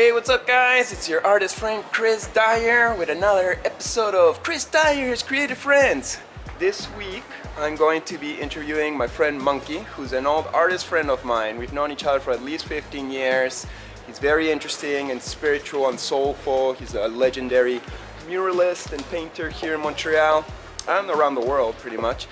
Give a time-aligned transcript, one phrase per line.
[0.00, 0.94] Hey, what's up, guys?
[0.94, 6.16] It's your artist friend Chris Dyer with another episode of Chris Dyer's Creative Friends.
[6.58, 7.22] This week,
[7.58, 11.58] I'm going to be interviewing my friend Monkey, who's an old artist friend of mine.
[11.58, 13.66] We've known each other for at least 15 years.
[14.06, 16.72] He's very interesting and spiritual and soulful.
[16.72, 17.82] He's a legendary
[18.26, 20.46] muralist and painter here in Montreal
[20.88, 22.26] and around the world, pretty much.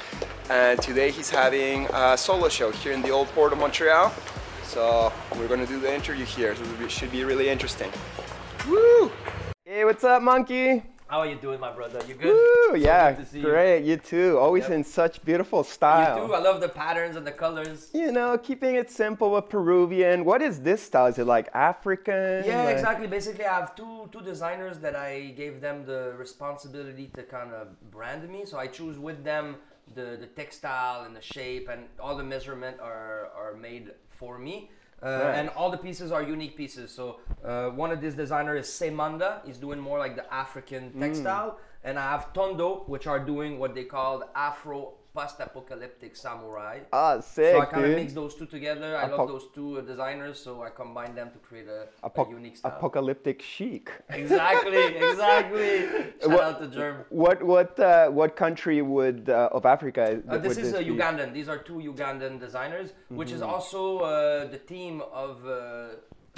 [0.48, 4.14] And today he's having a solo show here in the old port of Montreal.
[4.78, 6.54] So we're gonna do the interview here.
[6.54, 7.90] So it should be really interesting.
[8.68, 9.10] Woo!
[9.64, 10.84] Hey, what's up, Monkey?
[11.08, 12.00] How are you doing, my brother?
[12.06, 12.32] You good?
[12.32, 12.68] Woo!
[12.68, 13.82] So yeah, good to see great.
[13.82, 13.96] You.
[13.96, 14.38] too.
[14.38, 14.72] Always Yep.
[14.76, 16.20] in such beautiful style.
[16.20, 16.34] you too.
[16.34, 17.90] I love the patterns and the colors.
[17.92, 20.24] You know, keeping it simple with Peruvian.
[20.24, 21.06] What is this style?
[21.06, 22.44] Is it like African?
[22.44, 23.08] Yeah, Like- exactly.
[23.08, 27.64] Basically, I have two two designers that I gave them the responsibility to kind of
[27.90, 28.44] brand me.
[28.44, 29.56] So I choose with them
[29.94, 34.70] the the textile and the shape and all the measurement are are made for me.
[35.00, 35.34] Uh, Right.
[35.38, 36.90] And all the pieces are unique pieces.
[36.90, 39.44] So uh, one of these designers is Semanda.
[39.46, 41.00] He's doing more like the African Mm.
[41.00, 46.80] textile, and I have Tondo, which are doing what they call Afro post-apocalyptic samurai.
[46.92, 48.96] Ah, sick, So I kind of mix those two together.
[48.96, 52.30] I Apoc- love those two uh, designers, so I combine them to create a, a
[52.30, 52.72] unique style.
[52.76, 53.90] apocalyptic chic.
[54.10, 55.72] exactly, exactly.
[56.20, 56.96] Shout What- out to Germ.
[57.10, 60.02] What what uh, what country would uh, of Africa?
[60.28, 60.86] Uh, this is uh, be?
[60.92, 61.28] Ugandan.
[61.38, 63.36] These are two Ugandan designers, which Mm-hmm.
[63.36, 64.10] is also uh,
[64.54, 65.56] the theme of uh,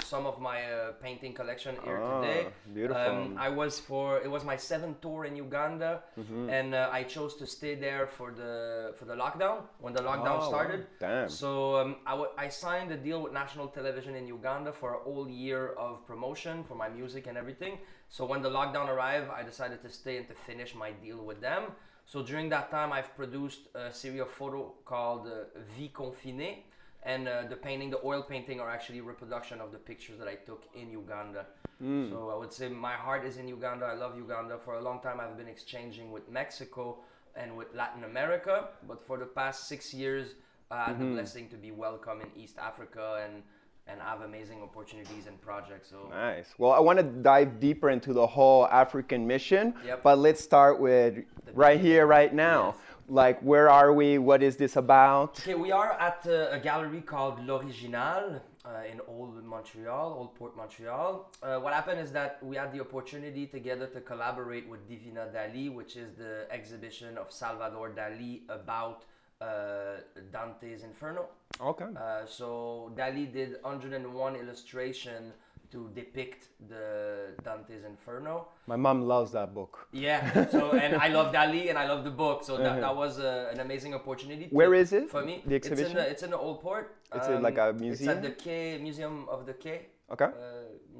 [0.03, 2.47] some of my uh, painting collection here Ah, today.
[2.73, 3.01] beautiful.
[3.01, 6.49] Um, I was for it was my seventh tour in Uganda, Mm-hmm.
[6.49, 10.39] and uh, I chose to stay there for the for the lockdown when the lockdown
[10.41, 10.87] Oh, started.
[10.99, 11.29] Damn.
[11.29, 11.49] So
[11.81, 15.27] um, I, w- I signed a deal with national television in Uganda for a whole
[15.29, 17.77] year of promotion for my music and everything.
[18.09, 21.39] So when the lockdown arrived, I decided to stay and to finish my deal with
[21.41, 21.63] them.
[22.05, 26.55] So during that time, I've produced a series of photo called uh, Vie Confinée.
[27.03, 30.35] And uh, the painting, the oil painting, are actually reproduction of the pictures that I
[30.35, 31.47] took in Uganda.
[31.81, 32.09] Mm.
[32.09, 33.85] So I would say my heart is in Uganda.
[33.85, 34.59] I love Uganda.
[34.63, 36.99] For a long time, I've been exchanging with Mexico
[37.35, 38.67] and with Latin America.
[38.87, 40.35] But for the past six years,
[40.69, 43.43] I had the blessing to be welcome in East Africa and
[43.87, 45.89] and have amazing opportunities and projects.
[45.89, 46.53] So Nice.
[46.57, 50.03] Well, I want to dive deeper into the whole African mission, Yep.
[50.03, 51.23] but let's start with
[51.53, 52.67] right here, right now.
[52.67, 52.75] Yes.
[53.07, 54.17] Like, where are we?
[54.17, 55.39] What is this about?
[55.39, 60.55] Okay, we are at uh, a gallery called L'Original uh, in Old Montreal, Old Port
[60.55, 61.29] Montreal.
[61.41, 65.73] Uh, what happened is that we had the opportunity together to collaborate with Divina Dali,
[65.73, 69.05] which is the exhibition of Salvador Dali about
[69.41, 69.97] uh,
[70.31, 71.25] Dante's Inferno.
[71.59, 71.85] Okay.
[71.97, 75.33] Uh, so Dali did 101 illustration
[75.71, 78.47] to depict the Dante's Inferno.
[78.67, 79.87] My mom loves that book.
[79.91, 80.47] Yeah.
[80.51, 82.43] So and I love Dali and I love the book.
[82.43, 84.47] So that, that was uh, an amazing opportunity.
[84.47, 85.97] to- Where is it, For me, the It's in exhibition?
[85.97, 86.95] the, it's in the Old Port.
[87.11, 88.09] Um, It's in like a museum.
[88.09, 89.79] It's at the Quai Museum of the Quai.
[90.11, 90.25] Okay.
[90.25, 90.31] Uh,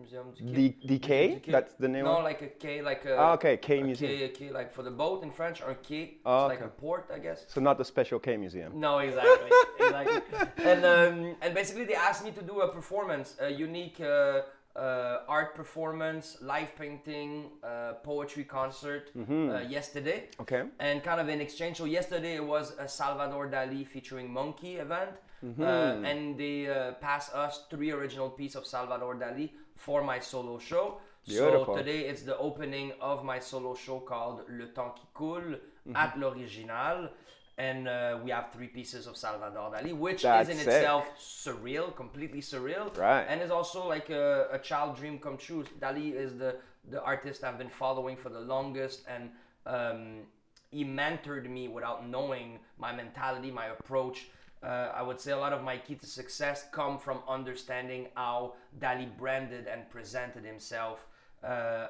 [0.02, 0.34] museum.
[0.36, 1.42] du The K?
[1.48, 2.06] That's the name.
[2.06, 3.18] No, of like a quai, like a.
[3.18, 4.32] Ah, okay, quai a museum.
[4.36, 6.18] Quai, a like for the boat in French, or quai.
[6.26, 6.66] Oh, it's like okay.
[6.66, 7.46] a port, I guess.
[7.48, 8.80] So not the special K museum.
[8.80, 10.22] No, exactly, exactly.
[10.72, 14.42] And um, and basically they asked me to do a performance, a unique uh,
[14.76, 20.30] uh, art performance, live painting, uh, poetry concert uh, yesterday.
[20.40, 20.64] Okay.
[20.80, 25.12] And kind of in exchange, so yesterday it was a Salvador Dali featuring Monkey event,
[25.60, 30.58] uh, and they uh, passed us three original pieces of Salvador Dali for my solo
[30.60, 31.00] show.
[31.28, 31.76] Beautiful.
[31.76, 35.56] So today it's the opening of my solo show called Le Temps qui coule
[35.96, 37.10] at l'Original.
[37.68, 40.74] And uh, we have three pieces of Salvador Dali, which That's is in sick.
[40.74, 42.86] itself surreal, completely surreal.
[42.98, 43.24] Right.
[43.30, 45.64] And is also like a, a child dream come true.
[45.80, 46.52] Dali is the,
[46.94, 49.24] the artist I've been following for the longest, and
[49.76, 50.00] um,
[50.72, 52.48] he mentored me without knowing
[52.80, 54.18] my mentality, my approach.
[54.64, 58.54] Uh, I would say a lot of my key to success come from understanding how
[58.80, 60.98] Dali branded and presented himself.
[61.44, 61.88] Uh,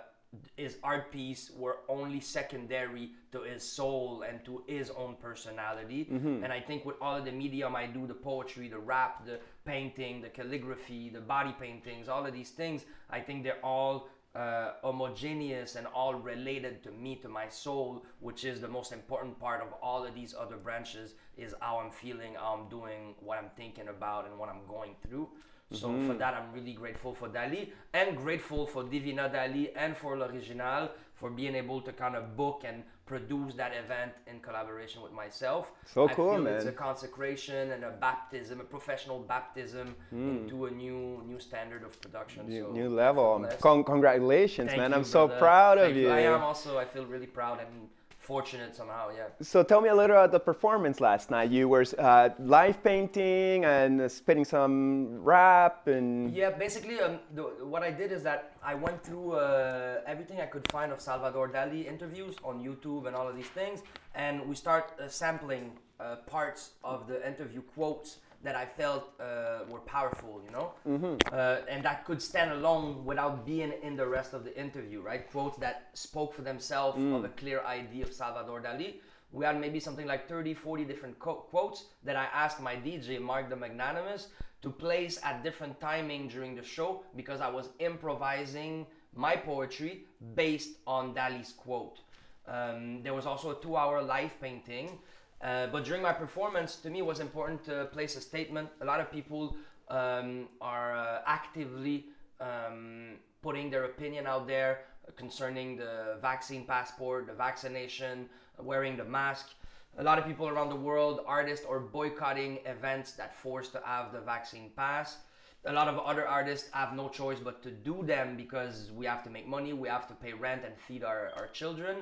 [0.56, 6.08] his art piece were only secondary to his soul and to his own personality.
[6.44, 9.40] And I think with all of the medium I do, the poetry, the rap, the
[9.66, 14.72] painting, the calligraphy, the body paintings, all of these things, I think they're all uh,
[14.81, 19.62] homogeneous and all related to me, to my soul, which is the most important part
[19.62, 23.50] of all of these other branches, is how I'm feeling, how I'm doing, what I'm
[23.57, 25.27] thinking about, and what I'm going through.
[25.71, 26.18] So for mm-hmm.
[26.18, 31.29] that, I'm really grateful for Dali and grateful for Divina Dali and for L'Original for
[31.29, 35.71] being able to kind of book and produce that event in collaboration with myself.
[35.85, 40.38] So I cool, feel It's a consecration and a baptism, a professional baptism hmm.
[40.38, 42.47] into a new new standard of production.
[42.47, 43.45] New, so new level.
[43.62, 44.91] Con- congratulations, Thank man.
[44.91, 45.39] you, I'm so brother.
[45.39, 46.09] proud of Thank you.
[46.09, 46.77] I am also.
[46.77, 47.89] I feel really proud and
[48.21, 49.09] fortunate somehow.
[49.09, 49.27] Yeah.
[49.41, 51.50] So tell me a little about the performance last night.
[51.50, 56.33] You were uh, live painting and uh, spitting some rap and.
[56.33, 60.45] Yeah, basically, um, the, what I did is that I went through uh, everything I
[60.45, 63.81] could find of Salvador Dali interviews on YouTube and all of these things,
[64.13, 69.59] and we start uh, sampling uh, parts of the interview quotes that I felt uh,
[69.69, 71.15] were powerful, you know, mm-hmm.
[71.31, 75.29] uh, and that could stand alone without being in the rest of the interview, right?
[75.29, 77.15] Quotes that spoke for themselves mm.
[77.15, 78.95] of a clear idea of Salvador Dali.
[79.31, 83.21] We had maybe something like 30, 40 different co- quotes that I asked my DJ,
[83.21, 84.27] Mark the Magnanimous,
[84.61, 88.85] to place at different timing during the show because I was improvising
[89.15, 90.05] my poetry
[90.35, 91.99] based on Dali's quote.
[92.47, 94.99] Um, there was also a two hour live painting
[95.43, 98.69] uh, but during my performance, to me, was important to place a statement.
[98.81, 99.55] A lot of people
[99.89, 102.05] um, are uh, actively
[102.39, 104.81] um, putting their opinion out there
[105.15, 108.29] concerning the vaccine passport, the vaccination,
[108.59, 109.49] wearing the mask.
[109.97, 114.13] A lot of people around the world, artists, are boycotting events that force to have
[114.13, 115.17] the vaccine pass.
[115.65, 119.23] A lot of other artists have no choice but to do them because we have
[119.23, 121.97] to make money, we have to pay rent and feed our, our children.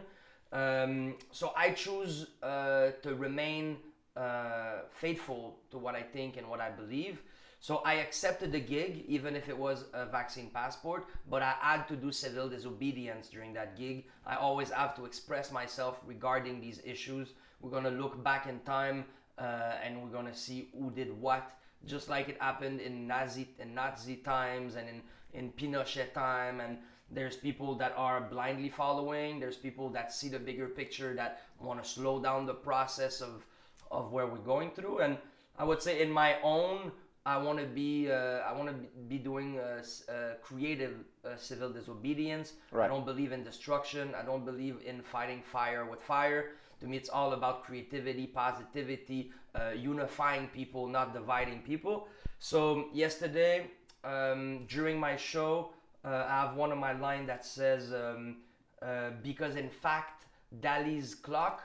[0.51, 3.77] Um, so I choose uh, to remain
[4.15, 7.21] uh, faithful to what I think and what I believe.
[7.61, 11.87] So I accepted the gig, even if it was a vaccine passport, but I had
[11.89, 14.05] to do civil disobedience during that gig.
[14.25, 17.33] I always have to express myself regarding these issues.
[17.59, 19.05] We're gonna look back in time
[19.37, 21.51] uh, and we're gonna see who did what,
[21.85, 25.01] just like it happened in Nazi in Nazi times and in
[25.33, 26.77] in Pinochet time and
[27.11, 29.39] there's people that are blindly following.
[29.39, 33.45] There's people that see the bigger picture that want to slow down the process of
[33.91, 34.99] of where we're going through.
[34.99, 35.17] And
[35.57, 36.91] I would say in my own,
[37.25, 38.75] I want to be uh, I want to
[39.07, 40.93] be doing uh, uh, creative
[41.25, 42.53] uh, civil disobedience.
[42.71, 42.85] Right.
[42.85, 44.13] I don't believe in destruction.
[44.15, 46.51] I don't believe in fighting fire with fire.
[46.81, 52.07] To me, it's all about creativity, positivity, uh, unifying people, not dividing people.
[52.39, 53.69] So yesterday,
[54.05, 55.73] um, during my show,
[56.05, 58.37] uh, I have one of my line that says, um,
[58.81, 60.25] uh, because in fact,
[60.61, 61.63] Dali's clock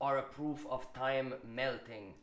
[0.00, 2.14] are a proof of time melting.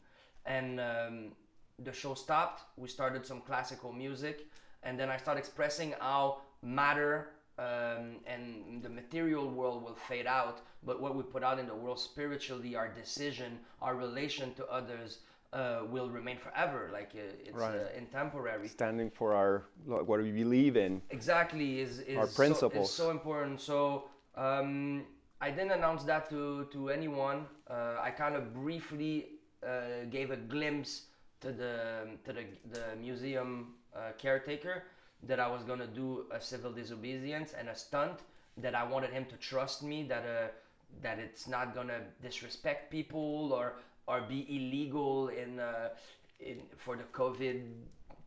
[0.45, 1.31] And um,
[1.79, 2.63] the show stopped.
[2.77, 4.47] We started some classical music.
[4.83, 7.29] And then I started expressing how matter
[7.59, 11.75] um, and the material world will fade out, but what we put out in the
[11.75, 15.19] world spiritually, our decision, our relation to others,
[15.53, 16.89] uh, will remain forever.
[16.91, 17.75] Like uh, it's right.
[17.75, 18.67] uh, intemporary.
[18.67, 21.01] Standing for our what we believe in.
[21.11, 22.91] Exactly is, is our principles.
[22.91, 23.61] So, is so important.
[23.61, 24.05] So
[24.35, 25.05] um,
[25.39, 27.45] I didn't announce that to to anyone.
[27.69, 29.27] Uh, I kind of briefly
[29.65, 31.03] uh, gave a glimpse
[31.41, 34.83] to the to the, the museum uh, caretaker
[35.27, 38.19] that I was gonna do a civil disobedience and a stunt
[38.57, 40.53] that I wanted him to trust me that
[41.01, 43.73] that it's not gonna disrespect people or
[44.07, 45.89] or be illegal in, uh,
[46.39, 47.63] in for the COVID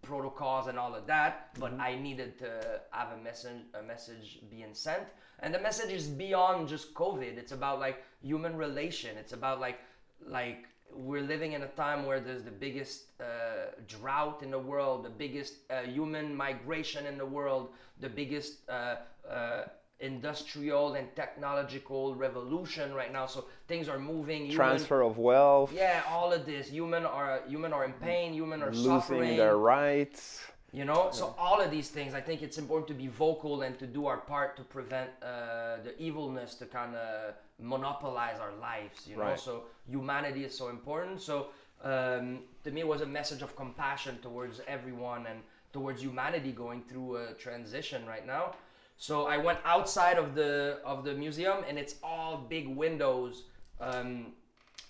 [0.03, 1.51] protocols and all of that.
[1.59, 1.81] But mm-hmm.
[1.81, 5.05] I needed to have a message, a message being sent,
[5.41, 7.37] and the message is beyond just COVID.
[7.37, 9.17] It's about like human relation.
[9.19, 9.81] It's about like
[10.27, 15.05] like we're living in a time where there's the biggest uh, drought in the world,
[15.05, 17.71] the biggest uh, human migration in the world,
[18.01, 18.97] the biggest uh,
[19.29, 19.65] uh
[20.01, 23.27] industrial and technological revolution right now.
[23.27, 25.73] So things are moving transfer of wealth.
[25.75, 26.69] Yeah all of this.
[26.69, 29.37] Human are human are in pain human are losing suffering.
[29.37, 30.45] their rights.
[30.73, 31.09] You know?
[31.13, 34.07] So all of these things i think it's important to be vocal and to do
[34.07, 39.23] our part to prevent uh, the evilness to kind of monopolize our lives you know?
[39.23, 39.41] Right.
[39.41, 41.23] so humanity is so important.
[41.23, 41.47] So
[41.83, 45.41] um, to me it was a message of compassion towards everyone and
[45.73, 48.55] towards humanity going through a transition right now
[48.97, 53.45] so I went outside of the of the museum, and it's all big windows.
[53.81, 54.33] Um,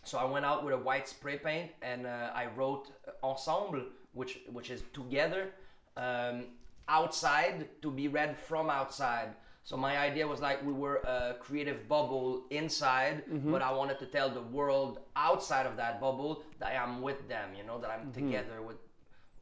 [0.04, 2.92] so I went out with a white spray paint, and uh, I wrote
[3.24, 3.82] ensemble,
[4.12, 5.50] which which is together,
[5.96, 6.44] um,
[6.88, 9.30] outside to be read from outside.
[9.64, 13.50] So my idea was like we were a creative bubble inside, mm-hmm.
[13.50, 17.48] but I wanted to tell the world outside of that bubble that I'm with them.
[17.58, 18.26] You know that I'm mm-hmm.
[18.26, 18.76] together with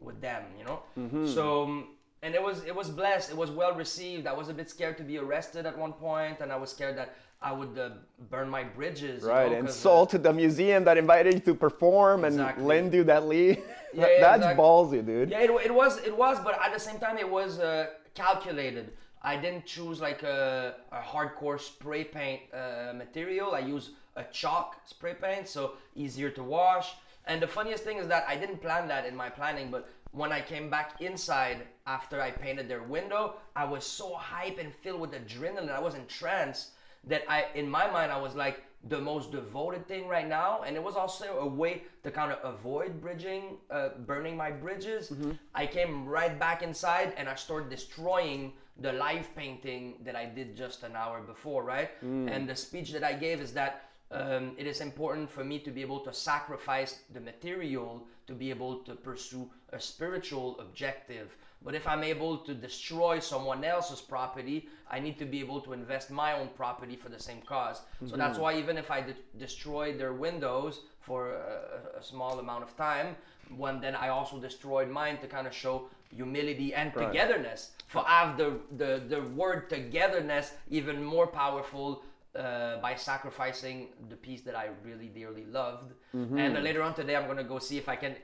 [0.01, 0.45] with them.
[0.59, 0.83] You know.
[0.99, 1.27] Mm-hmm.
[1.27, 1.89] So um,
[2.25, 3.31] and it was it was blessed.
[3.31, 4.27] It was well received.
[4.27, 6.97] I was a bit scared to be arrested at one point, and I was scared
[6.97, 7.91] that I would uh,
[8.31, 9.23] burn my bridges.
[9.23, 12.61] Right, know, insult uh, the museum that invited you to perform exactly.
[12.61, 13.59] and lend you that lead.
[13.59, 13.65] Yeah,
[13.95, 14.65] yeah, That's exactly.
[14.65, 15.31] ballsy, dude.
[15.31, 18.93] Yeah, it, it, was it was, but at the same time, it was uh, calculated.
[19.23, 23.55] I didn't choose like a, a hardcore spray paint uh, material.
[23.55, 26.95] I used a chalk spray paint, so easier to wash.
[27.27, 30.33] And the funniest thing is that I didn't plan that in my planning, but when
[30.33, 35.01] I came back inside after I painted their window, I was so hype and filled
[35.01, 35.75] with adrenaline.
[35.75, 36.71] I was in trance
[37.09, 40.77] that I, in my mind, I was like the most devoted thing right now, and
[40.77, 45.11] it was also a way to kind of avoid bridging, uh, burning my bridges.
[45.55, 50.57] I came right back inside and I started destroying the live painting that I did
[50.57, 51.91] just an hour before, right?
[52.29, 55.71] And the speech that I gave is that um, it is important for me to
[55.71, 61.37] be able to sacrifice the material to be able to pursue a spiritual objective.
[61.65, 65.73] But if I'm able to destroy someone else's property, I need to be able to
[65.73, 69.17] invest my own property for the same because So that's why even if I de-
[69.39, 73.17] destroyed their windows for a, a small amount of time,
[73.57, 77.71] when then I also destroyed mine to kind of show humility and togetherness.
[77.89, 82.03] For have the, the the word togetherness even more powerful
[82.39, 85.93] uh, by sacrificing the piece that I really dearly loved.
[86.13, 88.17] And uh, later on today, I'm gonna go see if I can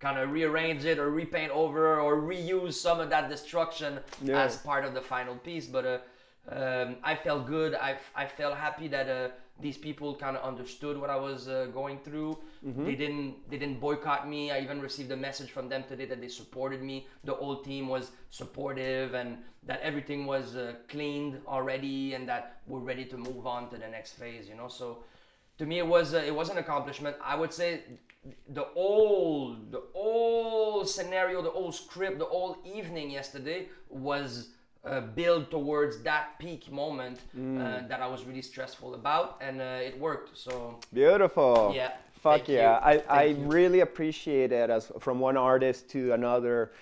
[0.00, 4.42] kind of rearrange it or repaint over or reuse some of that destruction Yeah.
[4.42, 5.66] as part of the final piece.
[5.66, 5.98] But uh,
[6.50, 7.74] um, I felt good.
[7.74, 9.28] I, I felt happy that uh,
[9.60, 12.38] these people kind of understood what I was uh, going through.
[12.84, 14.50] They didn't they didn't boycott me.
[14.50, 17.06] I even received a message from them today that they supported me.
[17.24, 22.80] The whole team was supportive and that everything was uh, cleaned already and that we're
[22.80, 24.48] ready to move on to the next phase.
[24.48, 25.04] You know, so
[25.58, 27.16] to me it was uh, it was an accomplishment.
[27.24, 27.80] I would say
[28.48, 34.48] the old the old scenario, the old script, the old evening yesterday was
[34.86, 39.88] uh, built towards that peak moment uh, that I was really stressful about, and uh,
[39.88, 40.36] it worked.
[40.36, 41.72] So Beautiful.
[41.74, 42.92] Yeah, Fuck yeah.
[42.92, 43.02] you.
[43.08, 43.36] I, I you.
[43.46, 46.72] really appreciate it as from one artist to another.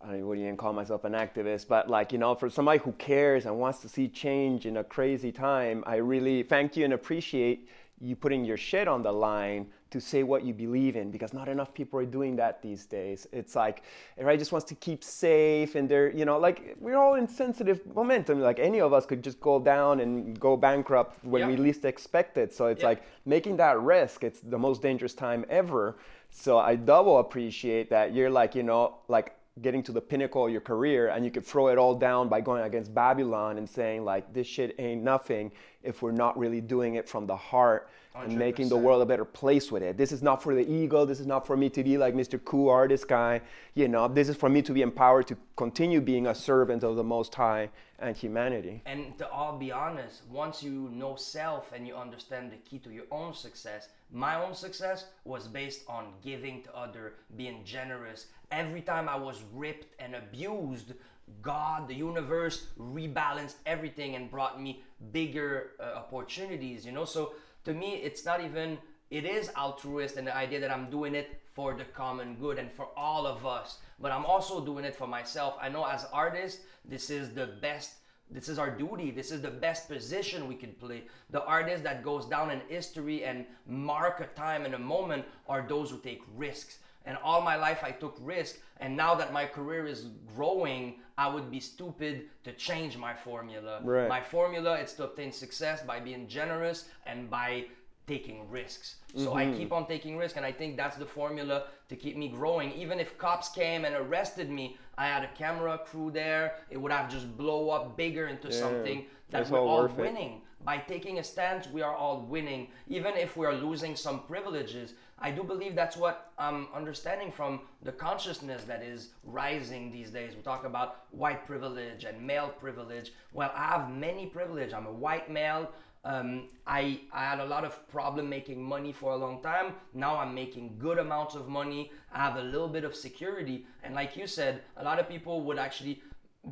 [0.00, 3.46] I wouldn't even call myself an activist, but like, you know, for somebody who cares
[3.46, 7.68] and wants to see change in a crazy time, I really thank you and appreciate
[8.00, 11.48] you putting your shit on the line to say what you believe in because not
[11.48, 13.26] enough people are doing that these days.
[13.32, 13.82] It's like
[14.18, 17.80] everybody just wants to keep safe and they're, you know, like we're all in sensitive
[17.94, 18.40] momentum.
[18.40, 22.36] Like any of us could just go down and go bankrupt when we least expect
[22.36, 22.52] it.
[22.54, 22.88] So it's Yeah.
[22.88, 25.96] like making that risk, it's the most dangerous time ever.
[26.30, 30.52] So I double appreciate that you're like, you know, like getting to the pinnacle of
[30.52, 34.04] your career and you could throw it all down by going against Babylon and saying
[34.04, 35.50] like this shit ain't nothing
[35.82, 39.24] if we're not really doing it from the heart and making the world a better
[39.24, 39.96] place with it.
[39.96, 41.04] This is not for the ego.
[41.04, 42.42] This is not for me to be like Mr.
[42.44, 43.40] Cool artist guy.
[43.74, 46.96] You know, this is for me to be empowered to continue being a servant of
[46.96, 48.82] the Most High and humanity.
[48.86, 52.90] And to all be honest, once you know self and you understand the key to
[52.90, 58.26] your own success, my own success was based on giving to other, being generous.
[58.50, 60.94] Every time I was ripped and abused,
[61.42, 67.04] God, the universe rebalanced everything and brought me bigger uh, opportunities, you know?
[67.04, 67.32] So
[67.68, 68.78] to me, it's not even,
[69.10, 72.72] it is altruist and the idea that I'm doing it for the common good and
[72.72, 73.78] for all of us.
[74.00, 75.54] But I'm also doing it for myself.
[75.60, 77.92] I know as artists, this is the best
[78.30, 79.10] this is our duty.
[79.10, 81.04] This is the best position we can play.
[81.30, 85.64] The artist that goes down in history and mark a time and a moment are
[85.66, 86.78] those who take risks.
[87.04, 88.58] And all my life I took risks.
[88.80, 93.80] And now that my career is growing, I would be stupid to change my formula.
[93.82, 94.08] Right.
[94.08, 97.66] My formula is to obtain success by being generous and by
[98.08, 98.96] taking risks.
[99.14, 99.58] So I mm-hmm.
[99.58, 102.72] keep on taking risks, and I think that's the formula to keep me growing.
[102.72, 106.56] Even if cops came and arrested me, I had a camera crew there.
[106.70, 110.02] It would have just blow up bigger into something that we're all all worth it.
[110.02, 110.40] winning.
[110.64, 112.68] By taking a stance, we are all winning.
[112.88, 117.60] Even if we are losing some privileges, I do believe that's what I'm understanding from
[117.82, 120.34] the consciousness that is rising these days.
[120.36, 123.12] We talk about white privilege and male privilege.
[123.32, 124.72] Well, I have many privilege.
[124.72, 125.72] I'm a white male.
[126.04, 129.74] Um, I, I had a lot of problem making money for a long time.
[129.92, 131.90] Now I'm making good amounts of money.
[132.12, 133.66] I have a little bit of security.
[133.82, 136.00] And like you said, a lot of people would actually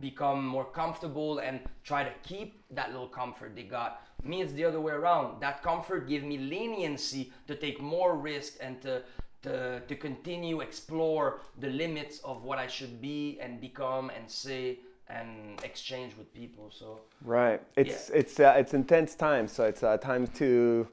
[0.01, 4.03] become more comfortable and try to keep that little comfort they got.
[4.23, 5.41] Me, it's the other way around.
[5.41, 9.03] That comfort give me leniency to take more risk and to
[9.43, 14.81] to, to continue explore the limits of what I should be and become and say
[15.09, 16.71] and exchange with people.
[16.71, 17.63] So Right.
[17.77, 19.47] It's it's uh, it's intense time.
[19.49, 20.89] So it's uh, time to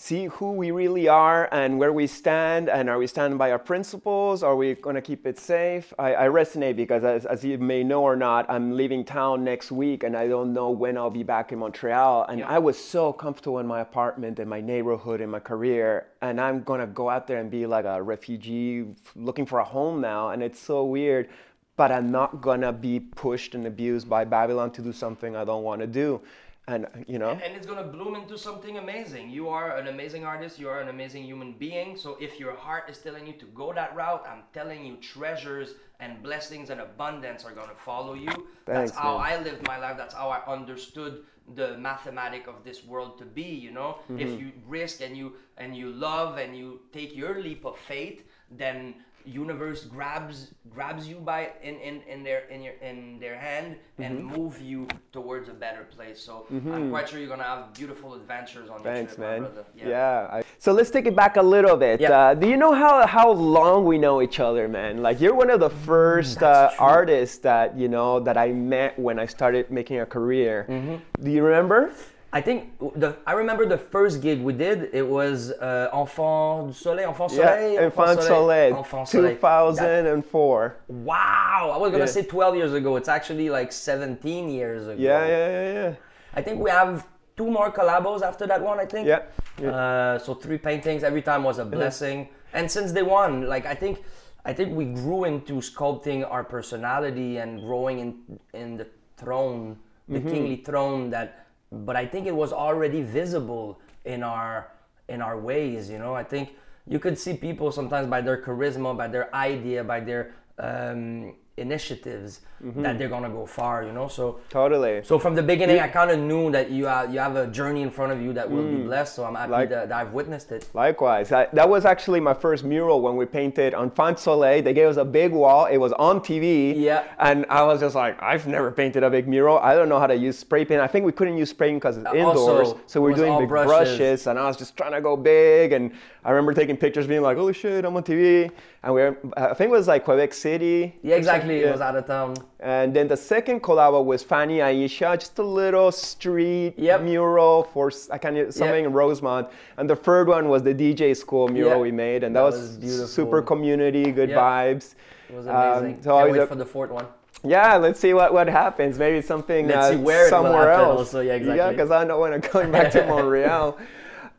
[0.00, 2.70] see who we really are and where we stand.
[2.70, 4.42] And are we standing by our principles?
[4.42, 5.92] Are we going to keep it safe?
[5.98, 9.70] I, I resonate because, as, as you may know or not, I'm leaving town next
[9.70, 12.24] week, and I don't know when I'll be back in Montreal.
[12.30, 12.48] And Yeah.
[12.48, 16.62] I was so comfortable in my apartment, in my neighborhood, in my career, and I'm
[16.62, 20.30] going to go out there and be like a refugee looking for a home now.
[20.30, 21.28] And it's so weird
[21.76, 25.62] but I'm not gonna be pushed and abused by Babylon to do something I don't
[25.62, 26.20] want to do.
[26.70, 29.30] And you know and it's gonna bloom into something amazing.
[29.30, 30.58] You are an amazing artist.
[30.58, 31.96] You are an amazing human being.
[31.96, 35.74] So if your heart is telling you to go that route, I'm telling you, treasures
[35.98, 38.46] and blessings and abundance are gonna follow you.
[38.66, 39.26] Thanks, That's how man.
[39.40, 39.96] I lived my life.
[39.96, 41.24] That's how I understood
[41.54, 43.42] the mathematic of this world to be.
[43.66, 44.40] You know, if Mm-hmm.
[44.40, 48.94] you risk and you and you love and you take your leap of faith, then
[49.32, 54.18] universe grabs grabs you by in, in, in their in your in their hand and
[54.18, 54.36] Mm-hmm.
[54.40, 56.18] move you towards a better place.
[56.20, 59.40] So I'm quite sure you're gonna have beautiful adventures on your Thanks, trip, man.
[59.40, 59.64] brother.
[59.76, 60.28] Yeah.
[60.32, 62.00] I, so let's take it back a little bit.
[62.00, 62.10] Yeah.
[62.18, 65.02] Uh, do you know how, how long we know each other, man?
[65.02, 66.86] Like you're one of the first uh, Mm, that's true.
[66.86, 70.66] artists that you know that I met when I started making a career.
[70.68, 70.96] Mm-hmm.
[71.24, 71.92] Do you remember?
[72.32, 74.90] I think the I remember the first gig we did.
[74.92, 79.34] It was uh, Enfant du Soleil, Enfant Soleil, Yeah, Soleil, Enfant Soleil, Enfant Soleil.
[79.34, 80.76] That- 2004.
[80.88, 82.06] wow, I was gonna Yeah.
[82.06, 82.94] say 12 years ago.
[82.96, 84.96] It's actually like 17 years ago.
[84.96, 85.94] Yeah, yeah, yeah, yeah.
[86.32, 87.04] I think we have
[87.36, 88.78] two more collabos after that one.
[88.78, 89.08] I think.
[89.08, 89.22] Yeah,
[89.60, 89.70] yeah.
[89.74, 93.74] Uh, so three paintings every time was a blessing, and since day one, like I
[93.74, 94.04] think,
[94.44, 100.20] I think we grew into sculpting our personality and growing in in the throne, the
[100.20, 101.39] kingly throne that.
[101.72, 104.72] But I think it was already visible in our
[105.08, 105.90] in our ways.
[105.90, 106.50] You know, I think
[106.86, 112.40] you could see people sometimes by their charisma, by their idea, by their um, initiatives
[112.76, 113.84] that they're gonna go far.
[113.84, 115.02] You know, so Totally.
[115.02, 117.82] so from the beginning, I kind of knew that you have, you have a journey
[117.82, 119.14] in front of you that will be blessed.
[119.14, 120.68] So I'm happy Like- that, that I've witnessed it.
[120.74, 124.62] Likewise, I, that was actually my first mural when we painted on Font Soleil.
[124.62, 125.66] They gave us a big wall.
[125.66, 126.74] It was on TV.
[126.76, 127.04] Yeah.
[127.18, 129.58] And I was just like, I've never painted a big mural.
[129.58, 130.80] I don't know how to use spray paint.
[130.80, 132.38] I think we couldn't use spray paint because it's Uh, indoors.
[132.68, 133.70] also, so we're doing big brushes.
[133.98, 134.26] brushes.
[134.26, 135.72] and I was just trying to go big.
[135.72, 135.92] And
[136.24, 138.50] I remember taking pictures, being like, "Holy shit, I'm on TV!"
[138.82, 140.94] And we, were, I think it was like Quebec City.
[141.02, 141.60] Yeah, exactly.
[141.60, 141.68] Yeah.
[141.68, 142.34] It was out of town.
[142.60, 147.02] And then the second collab was Fanny Aisha, just a little street Yep.
[147.02, 149.48] mural for I can't something in Rosemont.
[149.76, 151.76] And the third one was the DJ school mural Yeah.
[151.82, 154.38] we made, and that, That was, was super community, good Yeah.
[154.38, 154.94] vibes.
[155.28, 156.02] It was Um, amazing.
[156.02, 157.06] so Can't wait a- for the fourth one.
[157.44, 158.98] Yeah, let's see what, what happens.
[158.98, 160.98] Maybe something Let's uh, see where it will somewhere else.
[161.00, 161.20] also.
[161.20, 161.74] Yeah, Yeah, exactly.
[161.76, 163.78] because I don't want to come back to Montreal.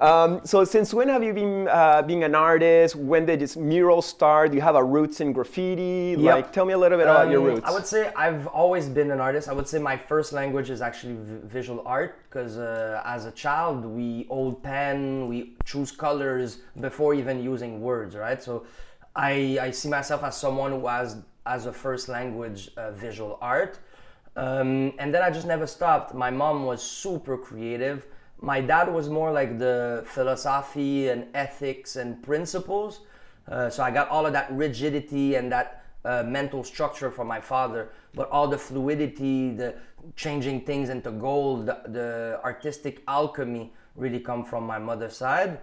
[0.02, 2.96] Um, so since when have you been uh, being an artist?
[2.96, 4.50] When did this mural start?
[4.50, 6.16] Do you have a roots in graffiti?
[6.20, 6.36] Yep.
[6.36, 7.68] Like, tell me a little bit about your Um, roots.
[7.70, 9.48] I would say I've always been an artist.
[9.48, 13.86] I would say my first language is actually visual art because uh, as a child
[13.86, 18.42] we hold pen, we choose colors before even using words, right?
[18.42, 18.66] So
[19.16, 23.78] I, I see myself as someone who has as a first language uh, visual art.
[24.36, 26.16] Um, and then I just never stopped.
[26.16, 28.08] My mom was super creative.
[28.42, 33.02] My dad was more like the philosophy and ethics and principles.
[33.48, 37.40] Uh, so I got all of that rigidity and that uh, mental structure from my
[37.40, 39.76] father, but all the fluidity, the
[40.16, 45.60] changing things into gold, the, the artistic alchemy really come from my mother's side.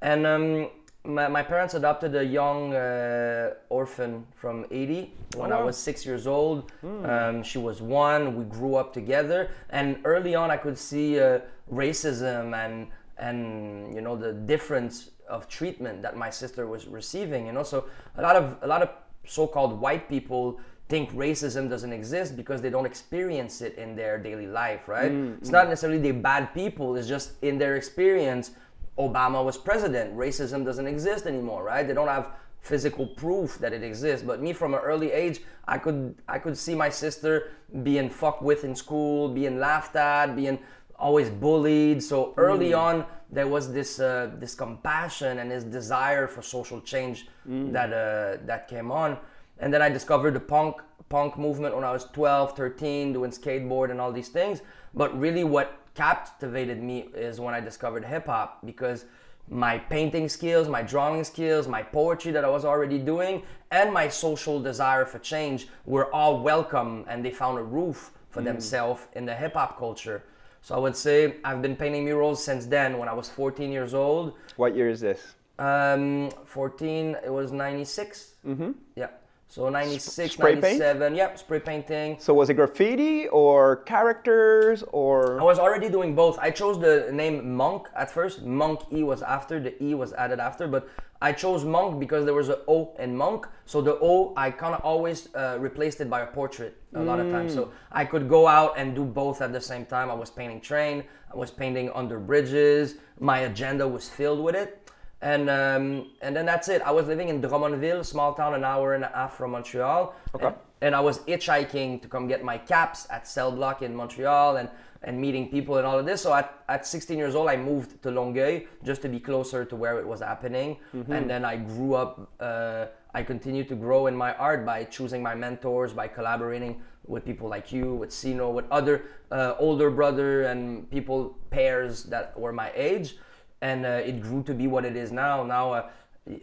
[0.00, 0.70] And um,
[1.04, 6.26] my, my parents adopted a young uh, orphan from Haiti when I was six years
[6.26, 6.70] old.
[7.04, 8.36] Um, she was one.
[8.36, 11.40] We grew up together, and early on, I could see uh,
[11.72, 12.88] racism and
[13.18, 17.48] and you know the difference of treatment that my sister was receiving.
[17.48, 17.84] And also,
[18.16, 18.90] a lot of a lot of
[19.26, 24.46] so-called white people think racism doesn't exist because they don't experience it in their daily
[24.46, 25.10] life, right?
[25.40, 26.96] It's not necessarily they bad people.
[26.96, 28.50] It's just in their experience
[28.98, 30.16] Obama was president.
[30.16, 31.86] Racism doesn't exist anymore, right?
[31.86, 34.24] They don't have physical proof that it exists.
[34.24, 37.52] But me, from an early age, I could I could see my sister
[37.82, 40.58] being fucked with in school, being laughed at, being
[40.98, 42.02] always bullied.
[42.02, 47.26] So early on, there was this uh, this compassion and this desire for social change
[47.46, 49.18] that uh, that came on.
[49.58, 50.76] And then I discovered the punk
[51.08, 54.62] punk movement when I was 12, 13, doing skateboard and all these things.
[54.94, 59.04] But really, what captivated me is when I discovered hip hop because
[59.48, 64.08] my painting skills, my drawing skills, my poetry that I was already doing, and my
[64.08, 69.26] social desire for change were all welcome and they found a roof for themselves in
[69.26, 70.24] the hip hop culture.
[70.62, 73.94] So I would say I've been painting murals since then when I was 14 years
[73.94, 74.34] old.
[74.56, 75.34] what year is this?
[75.58, 78.34] Um, 14, it was 96.
[78.46, 78.70] Mm-hmm.
[78.96, 79.08] Yeah.
[79.52, 80.78] So 96, spray paint?
[80.80, 81.14] 97.
[81.14, 82.16] Yep, spray painting.
[82.18, 85.38] So was it graffiti or characters or?
[85.38, 86.38] I was already doing both.
[86.38, 88.44] I chose the name Monk at first.
[88.44, 90.88] Monk E was after, the E was added after, but
[91.20, 93.46] I chose Monk because there was a O in Monk.
[93.66, 97.20] So the O, I kind of always uh, replaced it by a portrait a lot
[97.20, 97.52] of times.
[97.52, 100.10] So I could go out and do both at the same time.
[100.10, 102.94] I was painting train, I was painting under bridges.
[103.20, 104.82] My agenda was filled with it.
[105.22, 106.82] And um, and then that's it.
[106.82, 110.14] I was living in Drummondville, small town, an hour and a half from Montreal.
[110.34, 110.46] Okay.
[110.46, 114.56] And and I was hitchhiking to come get my caps at Cell Block in Montreal
[114.56, 114.68] and
[115.04, 116.22] and meeting people and all of this.
[116.22, 119.74] So at, at 16 years old, I moved to Longueuil just to be closer to
[119.74, 120.76] where it was happening.
[121.12, 122.30] And then I grew up.
[122.38, 127.24] Uh, I continued to grow in my art by choosing my mentors, by collaborating with
[127.24, 132.52] people like you, with Sino, with other uh, older brother and people pairs that were
[132.52, 133.16] my age,
[133.62, 135.42] and uh, it grew to be what it is now.
[135.44, 135.90] Now uh,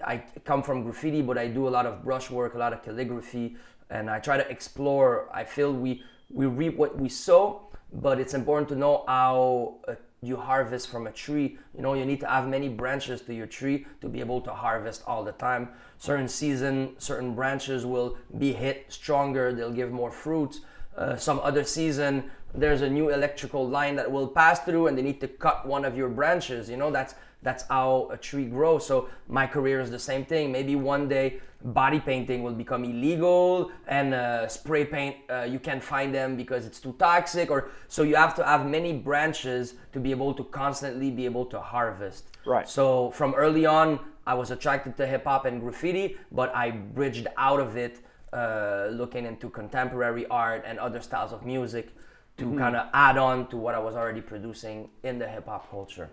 [0.03, 3.57] I come from graffiti, but I do a lot of brushwork, a lot of calligraphy,
[3.91, 5.29] and I try to explore.
[5.31, 9.95] I feel we we reap what we sow, but it's important to know how uh,
[10.21, 11.57] you harvest from a tree.
[11.75, 14.53] You know, you need to have many branches to your tree to be able to
[14.53, 15.69] harvest all the time.
[15.97, 19.53] Certain season, certain branches will be hit stronger.
[19.53, 20.61] They'll give more fruits.
[20.97, 25.01] Uh, some other season, there's a new electrical line that will pass through, and they
[25.01, 26.69] need to cut one of your branches.
[26.69, 28.85] You know, that's that's how a tree grows.
[28.85, 30.51] So my career is the same thing.
[30.51, 35.83] Maybe one day body painting will become illegal and uh, spray paint uh, you can't
[35.83, 39.99] find them because it's too toxic or so you have to have many branches to
[39.99, 42.65] be able to constantly be able to harvest Right.
[42.67, 47.59] so from early on i was attracted to hip-hop and graffiti but i bridged out
[47.59, 47.99] of it
[48.33, 51.89] uh, looking into contemporary art and other styles of music
[52.37, 56.09] to kind of add on to what i was already producing in the hip-hop culture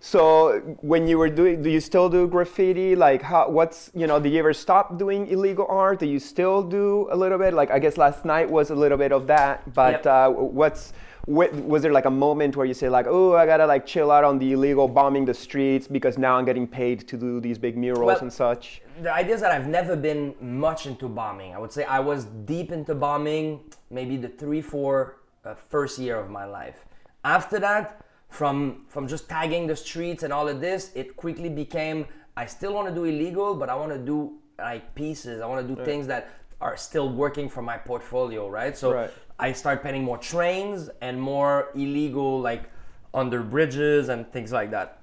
[0.00, 2.96] So when you were doing, do you still do graffiti?
[2.96, 3.50] Like, how?
[3.50, 4.18] What's you know?
[4.18, 5.98] Did you ever stop doing illegal art?
[6.00, 7.52] Do you still do a little bit?
[7.52, 9.56] Like, I guess last night was a little bit of that.
[9.74, 10.06] But Yep.
[10.06, 10.94] uh, what's wh-
[11.26, 14.24] was there like a moment where you say like, oh, I gotta like chill out
[14.24, 17.76] on the illegal bombing the streets because now I'm getting paid to do these big
[17.76, 18.82] murals Well, and such?
[19.02, 21.54] the idea is that I've never been much into bombing.
[21.54, 26.16] I would say I was deep into bombing maybe the three, four uh, first year
[26.16, 26.84] of my life.
[27.24, 32.06] After that, from from just tagging the streets and all of this, it quickly became
[32.36, 35.40] I still want to do illegal, but I want to do like pieces.
[35.40, 36.30] I want to do things that
[36.60, 38.76] are still working for my portfolio, right?
[38.76, 39.10] So Right.
[39.40, 42.64] I start painting more trains and more illegal, like
[43.12, 44.98] under bridges and things like that.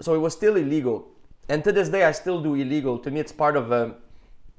[0.00, 1.08] So it was still illegal,
[1.48, 2.98] and to this day I still do illegal.
[3.00, 3.90] To me, it's part of uh,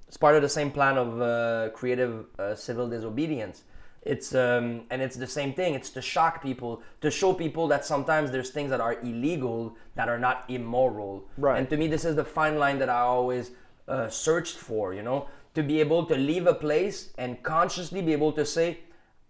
[0.10, 3.64] it's part of the same plan of uh, creative uh, civil disobedience.
[4.02, 5.74] It's um, and it's the same thing.
[5.74, 10.10] It's to shock people, to show people that sometimes there's things that are illegal that
[10.10, 11.24] are not immoral.
[11.38, 11.58] Right.
[11.58, 13.52] And to me, this is the fine line that I always
[13.88, 14.94] uh, searched for.
[14.94, 18.80] You know, to be able to leave a place and consciously be able to say,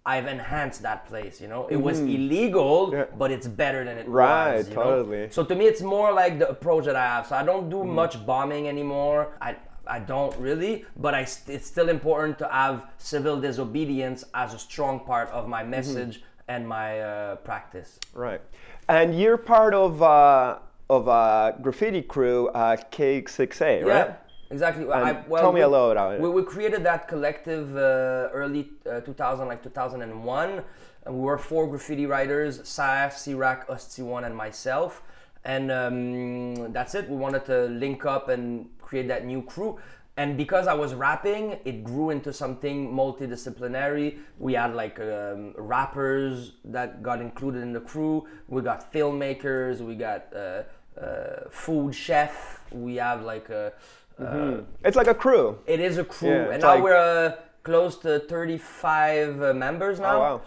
[0.06, 3.06] "I've enhanced that place." You know, it was illegal, Yeah.
[3.18, 4.70] but it's better than it Right, was.
[4.70, 4.76] know?
[4.84, 5.30] totally.
[5.30, 7.28] So to me, it's more like the approach that I have.
[7.28, 7.96] So I don't do Mm-hmm.
[8.02, 9.28] much bombing anymore.
[9.42, 9.56] I
[9.92, 14.60] I don't really, but I st- it's still important to have civil disobedience as a
[14.60, 15.50] strong part of Mm-hmm.
[15.58, 18.00] my message and my uh, practice.
[18.14, 18.42] Right.
[18.88, 20.60] And you're part of uh,
[20.90, 23.86] of a graffiti crew, uh, K6A, right?
[23.86, 24.14] Yeah,
[24.50, 24.92] exactly.
[24.92, 26.22] I, tell me we, a little about it.
[26.22, 30.64] We, we created that collective uh, early uh, 2000, like 2001.
[31.06, 35.02] And we were four graffiti writers: Saif, Sirac, Osti1, and myself.
[35.46, 37.10] And um, that's it.
[37.10, 39.80] We wanted to link up and create that new crew.
[40.20, 44.18] And because I was rapping, it grew into something multidisciplinary.
[44.38, 48.28] We had like um, rappers that got included in the crew.
[48.50, 49.80] We got filmmakers.
[49.80, 50.64] We got uh,
[51.00, 52.60] uh, food chef.
[52.72, 53.72] We have like a.
[54.20, 55.58] Uh, It's like a crew.
[55.66, 57.32] it is a crew, Yeah, and now like- we're uh,
[57.64, 60.16] close to 35 uh, members now.
[60.16, 60.42] Oh, wow.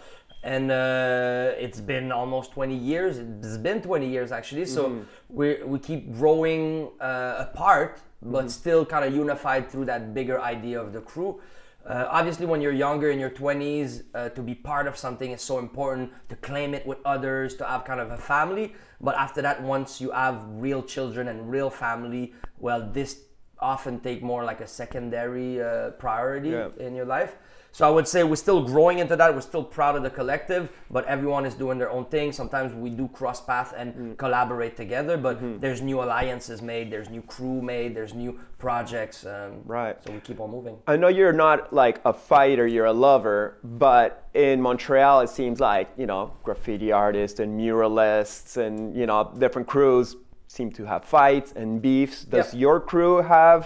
[0.45, 3.17] And uh, it's been almost 20 years.
[3.17, 4.65] It's been 20 years actually.
[4.65, 5.03] So Mm-hmm.
[5.39, 8.31] we we keep growing uh, apart, Mm-hmm.
[8.35, 11.41] but still kind of unified through that bigger idea of the crew.
[11.85, 15.41] Uh, obviously, when you're younger in your 20s, uh, to be part of something is
[15.41, 18.73] so important to claim it with others, to have kind of a family.
[19.01, 23.11] But after that, once you have real children and real family, well, this
[23.59, 26.69] often take more like a secondary uh, priority Yeah.
[26.79, 27.35] in your life.
[27.71, 29.33] So I would say we're still growing into that.
[29.33, 32.31] We're still proud of the collective, but everyone is doing their own thing.
[32.31, 34.17] Sometimes we do cross path and Mm.
[34.17, 35.59] collaborate together, but Mm-hmm.
[35.59, 39.25] there's new alliances made, there's new crew made, there's new projects.
[39.25, 39.95] Um, Right.
[40.03, 40.77] So we keep on moving.
[40.85, 45.59] I know you're not like a fighter, you're a lover, but in Montreal, it seems
[45.59, 50.15] like, you know, graffiti artists and muralists and, you know, different crews
[50.53, 52.25] seem to have fights and beefs.
[52.25, 52.59] Does Yeah.
[52.65, 53.61] your crew have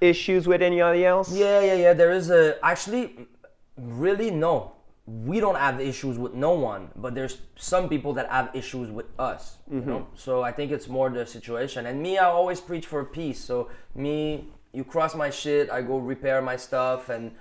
[0.00, 1.28] issues with anybody else?
[1.32, 1.92] Yeah, yeah, yeah.
[1.94, 3.04] There is a actually,
[3.76, 4.54] really no.
[5.30, 9.08] We don't have issues with no one, but there's some people that have issues with
[9.18, 9.42] us.
[9.70, 9.90] You mm-hmm.
[9.90, 11.86] know, so I think it's more the situation.
[11.86, 13.40] And me, I always preach for peace.
[13.50, 13.56] So
[13.94, 14.18] me,
[14.72, 17.32] you cross my shit, I go repair my stuff, and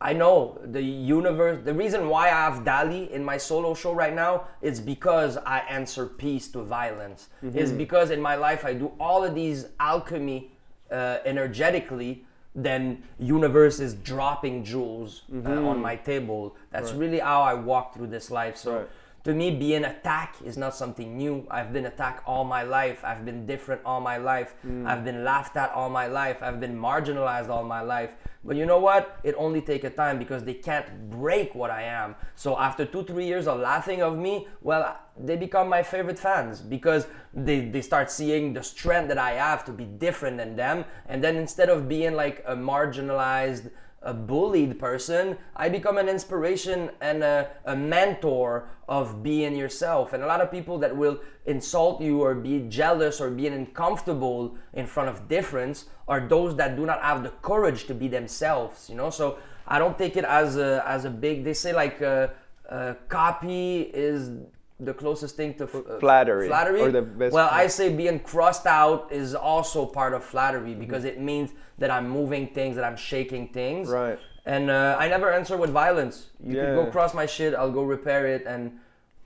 [0.00, 1.64] I know the universe.
[1.64, 5.60] The reason why I have Dali in my solo show right now is because I
[5.60, 7.28] answer peace to violence.
[7.42, 10.50] Is because in my life I do all of these alchemy
[10.90, 12.24] uh, energetically
[12.56, 16.56] then universe is dropping jewels uh, on my table.
[16.70, 18.56] That's really how I walk through this life.
[18.56, 18.88] So Right.
[19.26, 21.44] To me, being attacked is not something new.
[21.50, 23.04] I've been attacked all my life.
[23.04, 24.54] I've been different all my life.
[24.62, 24.86] Hmm.
[24.86, 26.44] I've been laughed at all my life.
[26.44, 28.14] I've been marginalized all my life.
[28.44, 29.18] But you know what?
[29.24, 32.14] It only take a time because they can't break what I am.
[32.36, 36.60] So after two, three years of laughing of me, well, they become my favorite fans
[36.60, 40.84] because they, they start seeing the strength that I have to be different than them.
[41.08, 43.72] And then instead of being like a marginalized,
[44.06, 50.12] a bullied person, I become an inspiration and a, a mentor of being yourself.
[50.12, 54.56] And a lot of people that will insult you or be jealous or being uncomfortable
[54.72, 58.88] in front of difference are those that do not have the courage to be themselves,
[58.88, 59.10] you know?
[59.10, 62.28] So I don't take it as a, as a big, they say like uh,
[62.70, 64.30] uh, copy is
[64.78, 66.80] the closest thing to uh, Flattery, Flattery.
[66.82, 71.04] or the best- well, I say being crossed out is also part of flattery because
[71.04, 73.88] it means that I'm moving things, that I'm shaking things.
[73.88, 74.18] Right.
[74.44, 76.26] And uh, I never answer with violence.
[76.44, 78.78] You can go cross my shit, I'll go repair it, and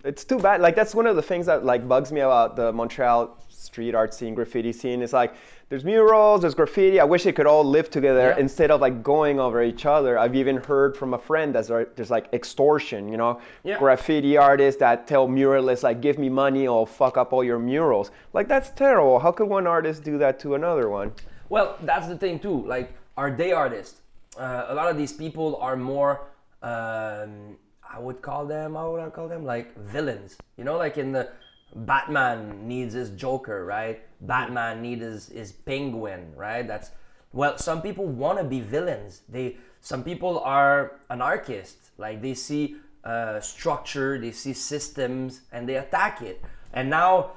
[0.05, 0.61] it's too bad.
[0.61, 4.15] Like that's one of the things that like bugs me about the Montreal street art
[4.15, 5.03] scene, graffiti scene.
[5.03, 5.35] It's like
[5.71, 6.99] there's murals, there's graffiti.
[7.01, 8.39] I wish they could all live together Yeah.
[8.43, 10.19] instead of like going over each other.
[10.19, 13.09] I've even heard from a friend that's there's like extortion.
[13.09, 13.79] You know, Yeah.
[13.79, 17.59] graffiti artists that tell muralists like, "Give me money, or I'll fuck up all your
[17.59, 19.21] murals." Like that's terrible.
[19.21, 21.13] How could one artist do that to another one?
[21.49, 22.65] Well, that's the thing too.
[22.67, 24.01] Like, are they artists?
[24.39, 26.21] Uh, a lot of these people are more.
[26.63, 27.57] Um,
[27.93, 28.75] I would call them.
[28.75, 29.45] How would I call them?
[29.45, 30.37] Like villains.
[30.57, 31.29] You know, like in the
[31.75, 34.01] Batman needs his Joker, right?
[34.21, 36.67] Batman needs is his Penguin, right?
[36.67, 36.91] That's
[37.33, 37.59] well.
[37.59, 39.23] Some people want to be villains.
[39.29, 39.57] They.
[39.81, 41.91] Some people are anarchists.
[41.97, 46.43] Like they see uh, structure, they see systems, and they attack it.
[46.73, 47.33] And now,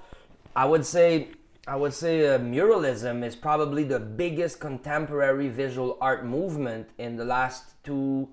[0.56, 1.30] I would say
[1.66, 7.24] I would say uh, muralism is probably the biggest contemporary visual art movement in the
[7.24, 8.28] last two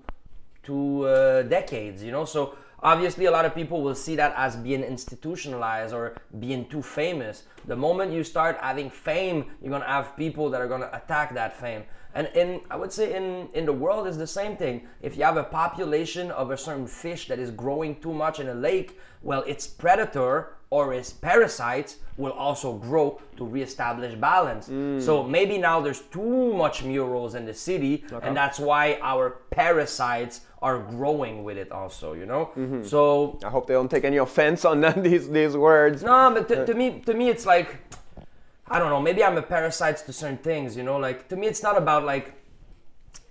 [0.63, 2.03] two uh, decades.
[2.03, 6.15] You know, so obviously a lot of people will see that as being institutionalized or
[6.39, 7.43] being too famous.
[7.65, 11.55] The moment you start having fame, you're gonna have people that are gonna attack that
[11.57, 11.83] fame.
[12.13, 14.87] And in I would say in in the world is the same thing.
[15.01, 18.49] If you have a population of a certain fish that is growing too much in
[18.49, 24.69] a lake, well, its predator or its parasites will also grow to reestablish balance.
[24.69, 25.01] Mm.
[25.01, 30.41] So maybe now there's too much murals in the city, and that's why our parasites
[30.61, 32.13] are growing with it also.
[32.13, 32.51] You know.
[32.55, 32.83] Mm-hmm.
[32.83, 36.03] So I hope they don't take any offense on these these words.
[36.03, 37.77] no, but to, to me, to me, it's like
[38.73, 39.01] I don't know.
[39.01, 40.77] Maybe I'm a parasite to certain things.
[40.77, 42.27] You know, like to me, it's not about like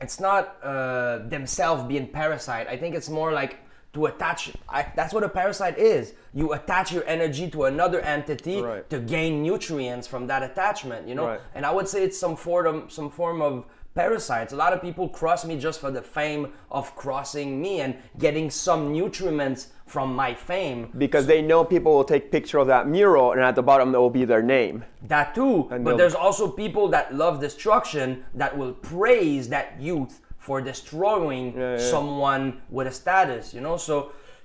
[0.00, 2.66] it's not uh, themselves being parasite.
[2.68, 3.52] I think it's more like
[3.94, 4.52] to attach.
[4.68, 6.12] I, that's what a parasite is.
[6.34, 8.88] You attach your energy to another entity Right.
[8.90, 11.08] to gain nutrients from that attachment.
[11.08, 11.40] You know, Right.
[11.54, 13.64] and I would say it's some form, some form of
[14.00, 14.52] parasites.
[14.54, 18.50] A lot of people cross me just for the fame of crossing me and getting
[18.50, 20.78] some nutriments from my fame.
[20.96, 24.00] Because they know people will take picture of that mural, and at the bottom there
[24.00, 24.84] will be their name.
[25.14, 25.68] That too.
[25.70, 31.46] And but there's also people that love destruction that will praise that youth for destroying
[31.52, 31.90] Yeah, yeah.
[31.94, 32.44] someone
[32.76, 33.76] with a status, you know?
[33.76, 33.94] So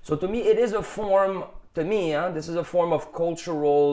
[0.07, 1.33] so to me it is a form
[1.75, 3.85] to me, huh, this is a form of cultural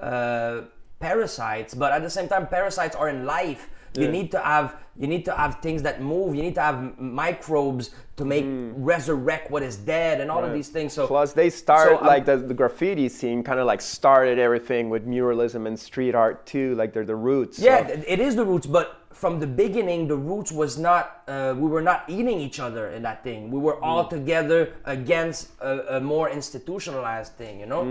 [0.00, 0.56] uh,
[1.00, 3.62] parasites, but at the same time parasites are in life.
[4.02, 6.34] You need to have you need to have things that move.
[6.34, 10.56] You need to have microbes to make resurrect what is dead and all of Hmm.
[10.56, 10.92] These things.
[10.94, 14.38] So Plus, they start so I'm- like the, the graffiti scene kind of like started
[14.38, 16.74] everything with muralism and street art too.
[16.76, 17.58] Like they're the roots.
[17.58, 21.22] Yeah, of- th- it is the roots, but from the beginning, the roots was not.
[21.28, 23.50] Uh, we were not eating each other in that thing.
[23.50, 27.82] We were all together against a, a more institutionalized thing, you know.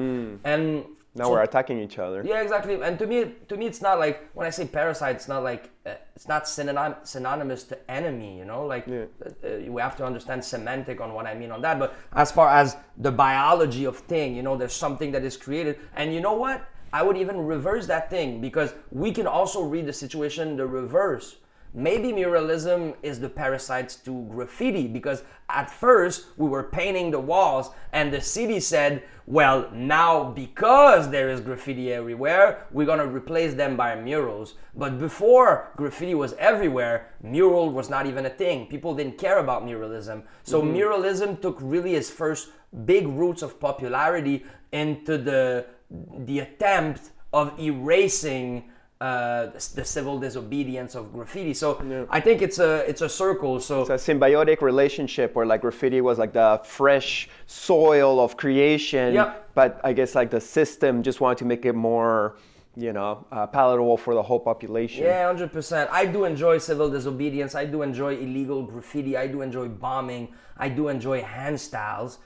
[0.44, 2.22] And now so- we're attacking each other.
[2.26, 2.76] yeah, exactly.
[2.82, 5.70] And to me, to me, it's not like when I say parasite, it's not like
[5.86, 8.38] uh, it's not synonym, synonymous to enemy.
[8.38, 9.06] You know, like Yeah.
[9.26, 11.80] uh, uh, we have to understand semantic on what I mean on that.
[11.80, 15.80] But as far as the biology of thing, you know, there's something that is created,
[15.96, 16.62] and you know what?
[16.94, 21.38] I would even reverse that thing because we can also read the situation the reverse.
[21.78, 27.70] Maybe muralism is the parasites to graffiti because at first we were painting the walls
[27.92, 33.76] and the city said, well, now because there is graffiti everywhere, we're gonna replace them
[33.76, 34.54] by murals.
[34.74, 38.68] But before graffiti was everywhere, mural was not even a thing.
[38.68, 40.24] People didn't care about muralism.
[40.44, 40.78] So mm-hmm.
[40.78, 42.52] muralism took really its first
[42.86, 45.66] big roots of popularity into the
[46.26, 48.70] the attempt of erasing
[49.02, 51.54] uh, the, civil disobedience of graffiti.
[51.54, 53.60] So I think it's a it's a circle.
[53.60, 59.14] So It's a symbiotic relationship where like graffiti was like the fresh soil of creation.
[59.14, 59.34] Yeah.
[59.54, 62.38] But I guess like the system just wanted to make it more
[62.78, 65.06] you know, uh, palatable for the whole population.
[65.06, 65.90] Yeah, hundred percent.
[65.92, 67.56] I do enjoy civil disobedience.
[67.56, 69.16] I do enjoy illegal graffiti.
[69.16, 70.34] I do enjoy bombing.
[70.58, 72.20] I do enjoy hand styles.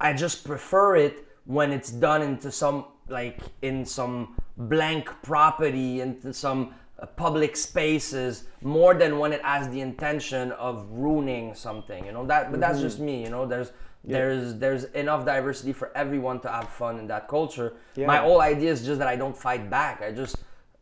[0.00, 6.32] I just prefer it when it's done into some like in some blank property into
[6.32, 12.12] some uh, public spaces more than when it has the intention of ruining something you
[12.12, 12.26] know?
[12.26, 13.46] That but that's just me you know?
[13.46, 13.72] There's
[14.04, 17.74] there's there's enough diversity for everyone to have fun in that culture.
[17.96, 20.02] My whole idea is just that i don't fight back.
[20.02, 20.36] I just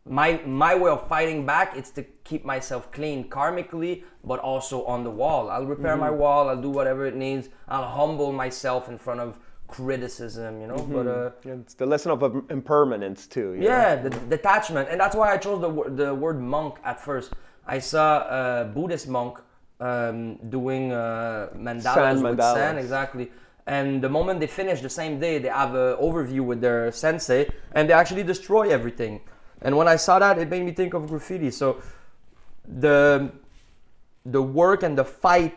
[0.09, 5.05] my my way of fighting back is to keep myself clean karmically but also on
[5.05, 5.51] the wall.
[5.51, 9.39] I'll repair my wall i'll do whatever it needs i'll humble myself in front of
[9.69, 13.55] criticism you know but uh It's the lesson of impermanence too.
[13.55, 13.67] you know?
[13.67, 15.71] yeah, the detachment, and that's why I chose the
[16.03, 17.33] the word monk at first.
[17.67, 18.07] I saw
[18.41, 19.39] a Buddhist monk
[19.81, 22.55] um, doing uh, mandalas Sand with mandalas.
[22.55, 23.27] sand, exactly.
[23.67, 27.49] And the moment they finish, the same day they have an overview with their sensei,
[27.73, 29.21] and they actually destroy everything.
[29.63, 31.51] And when I saw that, it made me think of graffiti.
[31.51, 31.83] So
[32.67, 33.33] the
[34.25, 35.57] the work and the fight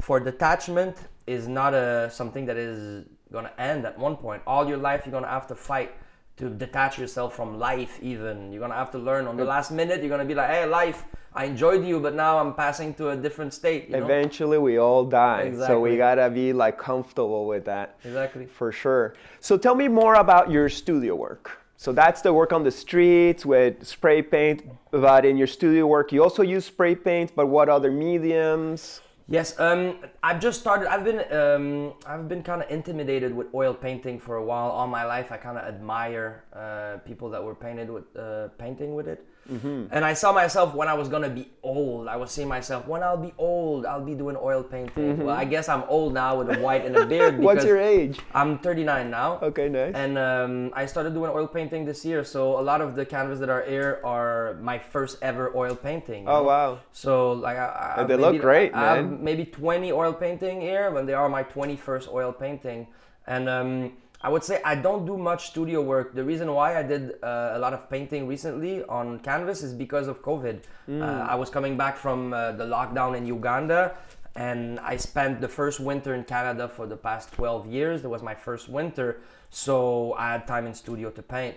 [0.00, 4.42] for detachment is not a something that is gonna end at one point.
[4.46, 5.92] All your life, you're gonna have to fight
[6.36, 7.98] to detach yourself from life.
[8.02, 10.00] Even you're gonna have to learn on the last minute.
[10.00, 13.16] You're gonna be like, "Hey, life, I enjoyed you, but now I'm passing to a
[13.16, 14.04] different state." You know?
[14.04, 15.52] Eventually, we all die.
[15.66, 17.96] So we gotta be like comfortable with that.
[18.04, 18.46] Exactly.
[18.46, 19.14] For sure.
[19.40, 21.50] So tell me more about your studio work.
[21.78, 24.62] So that's the work on the streets with spray paint.
[24.90, 27.32] But in your studio work, you also use spray paint.
[27.34, 29.02] But what other mediums?
[29.28, 30.86] Yes, um, I've just started.
[30.86, 34.70] I've been um, I've been kind of intimidated with oil painting for a while.
[34.70, 38.94] All my life, I kind of admire uh, people that were painted with uh, painting
[38.94, 39.26] with it.
[39.48, 42.08] And I saw myself when I was gonna be old.
[42.08, 45.24] I was seeing myself when I'll be old, I'll be doing oil painting.
[45.24, 47.38] Well, I guess I'm old now with a white and a beard.
[47.38, 48.18] What's your age?
[48.34, 49.38] I'm 39 now.
[49.42, 49.94] Okay, nice.
[49.94, 53.38] And um, I started doing oil painting this year, so a lot of the canvas
[53.40, 56.26] that are here are my first ever oil painting.
[56.28, 56.42] Oh, know?
[56.44, 56.78] wow.
[56.92, 59.22] So like I, I they look maybe- great, I have man.
[59.22, 62.86] maybe 20 oil painting here, when they are my 21st oil painting,
[63.26, 66.14] and um, I would say I don't do much studio work.
[66.14, 70.08] The reason why I did uh, a lot of painting recently on canvas is because
[70.08, 70.62] of COVID.
[70.88, 71.02] Mm.
[71.02, 73.94] Uh, I was coming back from uh, the lockdown in Uganda.
[74.36, 78.02] And I spent the first winter in Canada for the past 12 years.
[78.02, 81.56] That was my first winter, so I had time in studio to paint.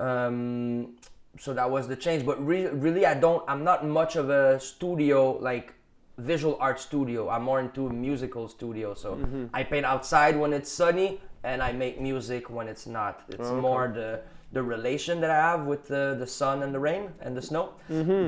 [0.00, 0.96] Um,
[1.38, 2.26] so that was the change.
[2.26, 3.44] But re- really, I don't.
[3.46, 5.74] I'm not much of a studio like
[6.18, 7.28] visual art studio.
[7.28, 8.94] I'm more into musical studio.
[8.94, 9.18] So
[9.54, 13.22] I paint outside when it's sunny, and I make music when it's not.
[13.28, 14.20] It's more the
[14.52, 17.64] the relation that I have with the, the sun and the rain and the snow.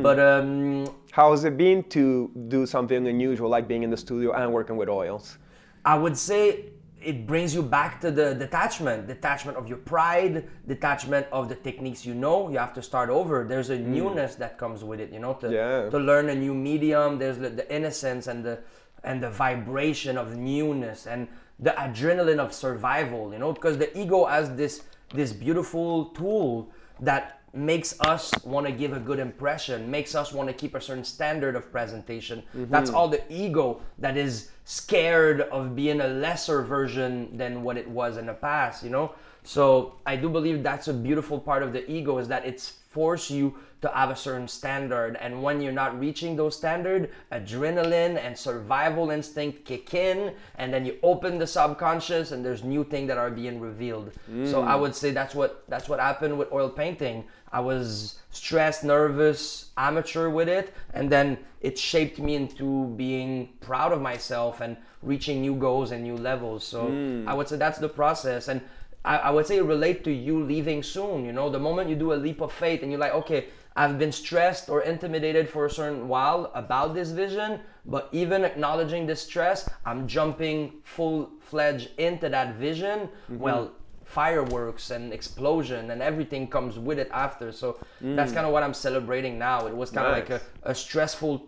[0.02, 4.33] But um, How has it been to do something unusual like being in the studio
[4.33, 5.38] and working with oils?
[5.85, 6.66] I would say
[7.00, 12.04] it brings you back to the detachment, detachment of your pride, detachment of the techniques
[12.04, 12.50] you know.
[12.50, 13.46] You have to start over.
[13.48, 15.46] There's a newness that comes with it, you know, to.
[15.50, 15.88] Yeah.
[15.88, 17.18] to learn a new medium.
[17.18, 18.59] There's the, the innocence and the
[19.04, 24.24] and the vibration of newness and the adrenaline of survival, you know, because the ego
[24.24, 24.82] has this
[25.14, 30.48] this beautiful tool that makes us want to give a good impression, makes us want
[30.48, 32.42] to keep a certain standard of presentation.
[32.54, 32.70] Mm-hmm.
[32.70, 37.88] That's all the ego that is scared of being a lesser version than what it
[37.88, 39.14] was in the past, you know?
[39.44, 43.31] So I do believe that's a beautiful part of the ego is that it's force
[43.31, 45.16] you to have a certain standard.
[45.20, 50.85] And when you're not reaching those standard adrenaline and survival instinct kick in and then
[50.85, 54.12] you open the subconscious and there's new things that are being revealed.
[54.44, 54.81] So i mm.
[54.81, 57.24] would say that's what that's what happened with oil painting.
[57.53, 63.92] I was stressed nervous amateur with it and then it shaped me into being proud
[63.92, 66.64] of myself and reaching new goals and new levels.
[66.64, 67.29] So mm.
[67.29, 68.48] i would say that's the process.
[68.48, 68.61] And
[69.08, 71.24] I, I would say relate to you leaving soon.
[71.24, 73.98] You know, the moment you do a leap of faith and you're like, okay, I've
[73.98, 79.22] been stressed or intimidated for a certain while about this vision, but even acknowledging this
[79.22, 82.98] stress, I'm jumping full fledged into that vision.
[83.00, 83.38] Mm-hmm.
[83.38, 83.72] Well,
[84.04, 87.52] fireworks and explosion and everything comes with it after.
[87.52, 88.16] So mm.
[88.16, 89.66] that's kind of what I'm celebrating now.
[89.66, 91.46] It was kind of like a, a stressful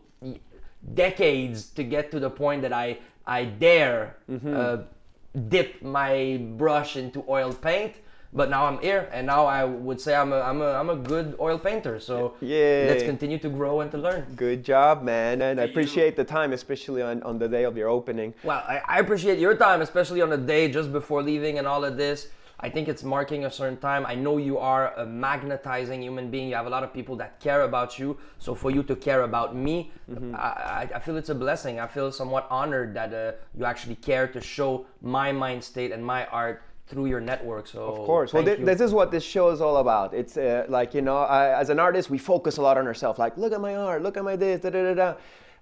[0.95, 4.57] decades to get to the point that I I dare mm-hmm.
[4.57, 4.77] uh,
[5.49, 7.95] dip my brush into oil paint.
[8.33, 10.95] But now I'm here, and now I would say I'm a I'm a I'm a
[10.95, 11.99] good oil painter.
[11.99, 14.25] So yeah, let's continue to grow and to learn.
[14.37, 15.43] Good job, man.
[15.43, 18.33] And I appreciate the time, especially on, on the day of your opening.
[18.45, 21.85] Well, I, I appreciate your time, especially on the day just before leaving and all
[21.85, 22.29] of this.
[22.63, 24.05] I think it's marking a certain time.
[24.05, 26.49] I know you are a magnetizing human being.
[26.49, 28.19] You have a lot of people that care about you.
[28.39, 29.93] So for you to care about me,
[30.35, 31.81] I, I, I feel it's a blessing.
[31.81, 36.05] I feel somewhat honored that uh, you actually care to show my mind state and
[36.05, 37.67] my art through your network.
[37.67, 38.33] So Of course.
[38.33, 38.57] Well, you.
[38.57, 40.13] this is what this show is all about.
[40.13, 43.19] It's uh, like, you know, I, as an artist, we focus a lot on ourselves.
[43.19, 45.15] Like, look at my art, look at my this, da da da da.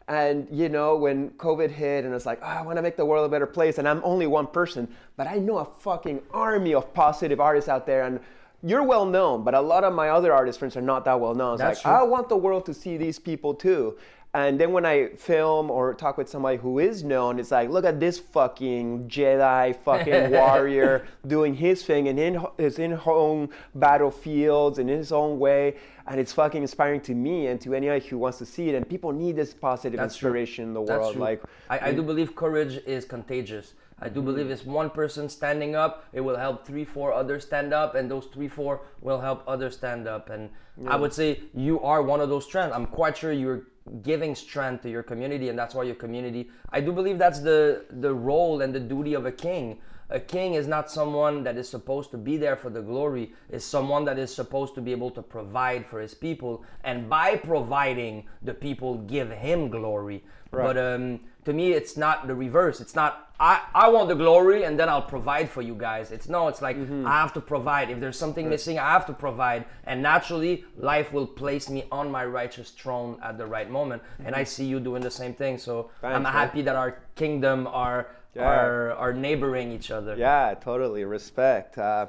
[0.09, 3.05] And, you know, when COVID hit and it's like, oh, I want to make the
[3.05, 6.75] world a better place, and I'm only one person, but I know a fucking army
[6.75, 8.05] of positive artists out there.
[8.05, 8.19] And
[8.63, 11.35] you're well known, but a lot of my other artist friends are not that well
[11.35, 11.55] known.
[11.55, 12.07] It's That's like, true.
[12.07, 13.99] I want the world to see these people too.
[14.47, 17.85] And then when I film or talk with somebody who is known, it's like, look
[17.85, 24.79] at this fucking Jedi, fucking warrior doing his thing and in his in own battlefields
[24.79, 25.77] in his own way,
[26.07, 28.75] and it's fucking inspiring to me and to anybody who wants to see it.
[28.75, 30.29] And people need this positive That's true.
[30.29, 31.13] inspiration in the That's world.
[31.15, 31.23] true.
[31.23, 33.75] Like, I, I do believe courage is contagious.
[34.01, 37.73] I do believe it's one person standing up, it will help three, four others stand
[37.75, 40.31] up, and those three, four will help others stand up.
[40.31, 40.51] And
[40.87, 42.73] I would say you are one of those trends.
[42.73, 43.63] I'm quite sure you're
[44.03, 46.51] giving strength to your community, and that's why your community.
[46.71, 49.79] I do believe that's the the role and the duty of a king.
[50.11, 53.35] A king is not someone that is supposed to be there for the glory.
[53.51, 57.37] Is someone that is supposed to be able to provide for his people, and by
[57.37, 60.25] providing, the people give him glory.
[60.51, 62.79] But um, to me, it's not the reverse.
[62.79, 66.11] It's not I, I want the glory and then I'll provide for you guys.
[66.11, 67.89] It's no, it's like I have to provide.
[67.89, 69.65] If there's something missing, I have to provide.
[69.85, 74.03] And naturally, life will place me on my righteous throne at the right moment.
[74.23, 75.57] And I see you doing the same thing.
[75.57, 76.33] So I'm Thanks, man.
[76.33, 78.45] happy that our kingdom are Yeah.
[78.45, 80.15] are are neighboring each other.
[80.17, 81.05] Yeah, totally.
[81.05, 81.79] Respect.
[81.79, 82.07] Uh,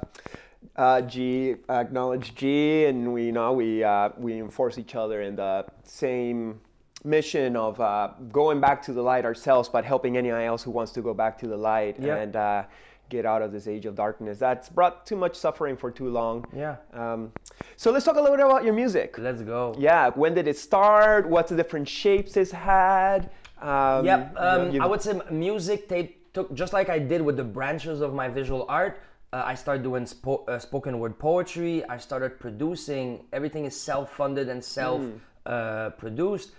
[0.76, 2.44] uh, G acknowledge G,
[2.90, 6.60] and we you know we uh, we enforce each other in the same
[7.04, 10.92] mission of uh, going back to the light ourselves, but helping anyone else who wants
[10.92, 12.64] to go back to the light and uh,
[13.08, 16.44] get out of this age of darkness that's brought too much suffering for too long.
[16.54, 16.76] Yeah.
[16.92, 17.32] Um,
[17.76, 19.16] so let's talk a little bit about your music.
[19.18, 19.74] Let's go.
[19.78, 21.28] Yeah, when did it start?
[21.28, 23.30] What's the different shapes it's had?
[23.60, 24.34] Um, Yep.
[24.36, 28.00] Um, you've- I would say music tape took just like I did with the branches
[28.00, 29.00] of my visual art.
[29.32, 31.84] Uh, I started doing spo- uh, spoken word poetry.
[31.88, 33.24] I started producing.
[33.32, 34.62] Everything is self-funded and
[35.46, 36.52] self-produced.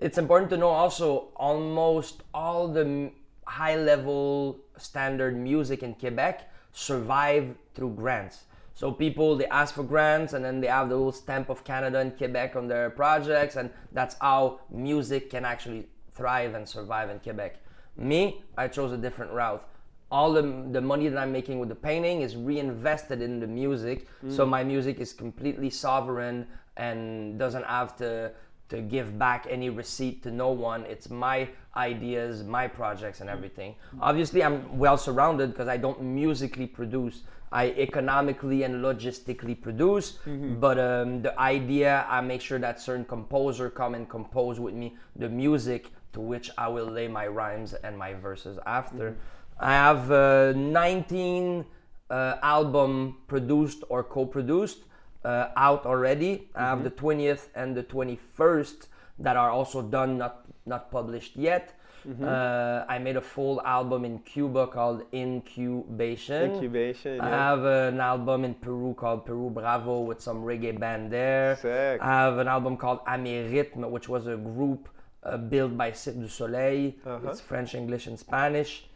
[0.00, 3.10] It's important to know also almost all the
[3.46, 8.44] high-level standard music in Quebec survive through grants.
[8.74, 11.98] So people they ask for grants and then they have the little stamp of Canada
[11.98, 17.18] and Quebec on their projects, and that's how music can actually thrive and survive in
[17.18, 17.56] Quebec.
[17.96, 19.66] Me, I chose a different route.
[20.10, 24.06] All the, the money that I'm making with the painting is reinvested in the music,
[24.24, 24.34] mm.
[24.34, 26.46] so my music is completely sovereign
[26.76, 28.30] and doesn't have to
[28.68, 30.84] to give back any receipt to no one.
[30.84, 33.74] It's my ideas, my projects, and everything.
[34.00, 37.22] Obviously, I'm well surrounded because I don't musically produce.
[37.50, 40.18] I economically and logistically produce,
[40.60, 44.96] but um, the idea, I make sure that certain composer come and compose with me
[45.16, 49.16] the music to which I will lay my rhymes and my verses after.
[49.58, 51.64] I have uh, 19
[52.10, 54.84] uh, album produced or co-produced
[55.28, 56.48] uh, out already.
[56.54, 58.86] I have the 20th and the 21st
[59.18, 61.74] that are also done, not not published yet.
[62.08, 66.52] Uh, I made a full album in Cuba called Incubation.
[66.52, 71.56] Incubation, I have an album in Peru called Peru Bravo with some reggae band there.
[71.56, 72.00] Sick.
[72.00, 74.88] I have an album called Amérythme, which was a group
[75.22, 76.94] uh, built by Cirque du Soleil.
[77.04, 77.28] Uh-huh.
[77.28, 78.86] It's French, English, and Spanish.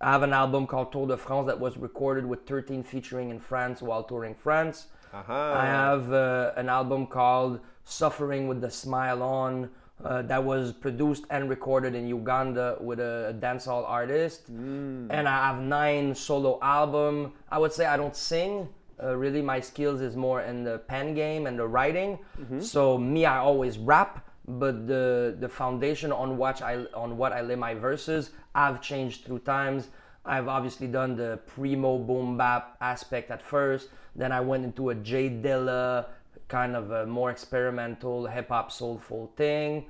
[0.00, 3.40] I have an album called Tour de France that was recorded with 13 featuring in
[3.40, 4.86] France while touring France.
[5.12, 5.32] Uh-huh.
[5.32, 9.70] I have uh, an album called Suffering with the Smile On
[10.04, 14.48] uh, that was produced and recorded in Uganda with a dancehall artist.
[14.48, 17.34] And I have nine solo album.
[17.50, 18.68] I would say I don't sing.
[19.02, 22.18] Uh, really, my skills is more in the pen game and the writing.
[22.60, 27.40] So me, I always rap, but the the foundation on what I on what I
[27.42, 29.88] lay my verses, I've changed through times.
[30.24, 33.88] I've obviously done the primo boom bap aspect at first.
[34.14, 36.06] Then I went into a Jay Dilla
[36.48, 39.86] kind of a more experimental hip hop soulful thing.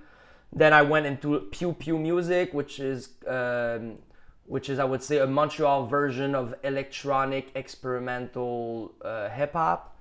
[0.52, 3.98] Then I went into piu piu music, which is um,
[4.46, 9.96] which is I would say a Montreal version of electronic experimental uh, hip hop.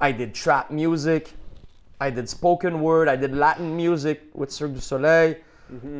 [0.00, 1.32] I did trap music.
[2.00, 3.08] I did spoken word.
[3.08, 5.36] I did Latin music with Cirque du Soleil.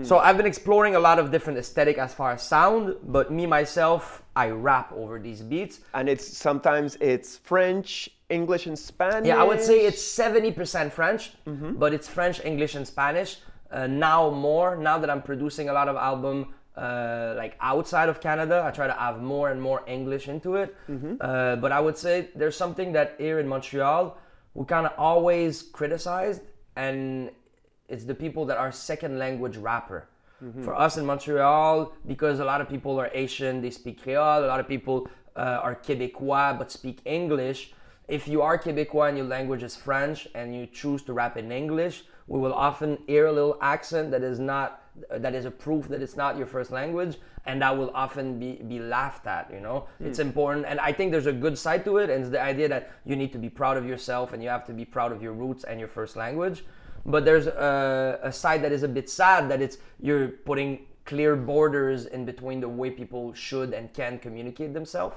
[0.05, 3.47] So I've been exploring a lot of different aesthetic as far as sound, but me
[3.47, 5.81] myself, I rap over these beats.
[5.95, 9.29] and it's sometimes it's French, English, and Spanish.
[9.29, 13.39] Yeah, I would say it's 70% French, but it's French, English, and Spanish.
[13.71, 18.21] Uh, now more, now that I'm producing a lot of album uh, like outside of
[18.21, 20.75] Canada, I try to have more and more English into it.
[21.21, 24.17] Uh, but I would say there's something that here in Montreal
[24.55, 26.43] we kind of always criticized,
[26.77, 27.31] and
[27.89, 30.09] it's the people that are second language rapper.
[30.63, 34.45] For us in Montreal, because a lot of people are Haitian, they speak Creole.
[34.45, 37.73] A lot of people uh, are Quebecois but speak English.
[38.09, 41.51] If you are Quebecois and your language is French and you choose to rap in
[41.51, 44.81] English, we will often hear a little accent that is not
[45.11, 47.17] that is a proof that it's not your first language
[47.47, 50.07] and that will often be, be laughed at you know mm.
[50.07, 52.69] it's important and i think there's a good side to it and it's the idea
[52.69, 55.21] that you need to be proud of yourself and you have to be proud of
[55.21, 56.65] your roots and your first language
[57.07, 61.37] but there's a, a side that is a bit sad that it's you're putting clear
[61.37, 65.17] borders in between the way people should and can communicate themselves.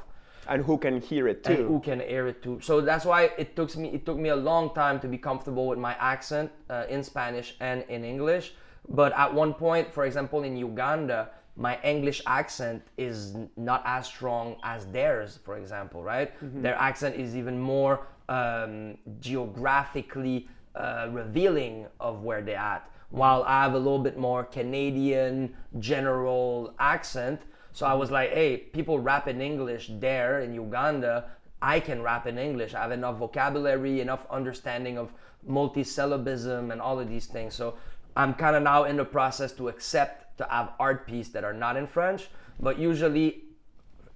[0.50, 1.52] And who can hear it too.
[1.54, 2.60] and who can hear it too.
[2.62, 5.68] So that's why it took me it took me a long time to be comfortable
[5.68, 8.54] with my accent uh, in spanish and in english.
[8.90, 14.56] But at one point for example in uganda my english accent is not as strong
[14.64, 16.30] as theirs for example right?
[16.40, 16.62] Mm-hmm.
[16.62, 20.48] their accent is even more um, geographically
[20.78, 26.74] uh, revealing of where they're at while i have a little bit more canadian general
[26.80, 27.42] accent
[27.78, 31.26] so I was like, hey, people rap in English there in Uganda.
[31.62, 32.74] I can rap in English.
[32.74, 35.14] I have enough vocabulary, enough understanding of
[35.48, 37.54] multisyllabism and all of these things.
[37.54, 37.76] So
[38.16, 41.54] I'm kind of now in the process to accept to have art pieces that are
[41.54, 43.44] not in French, but usually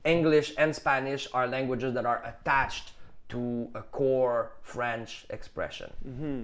[0.03, 2.93] English and Spanish are languages that are attached
[3.31, 5.91] to a core French expression.
[6.07, 6.41] Mm-hmm.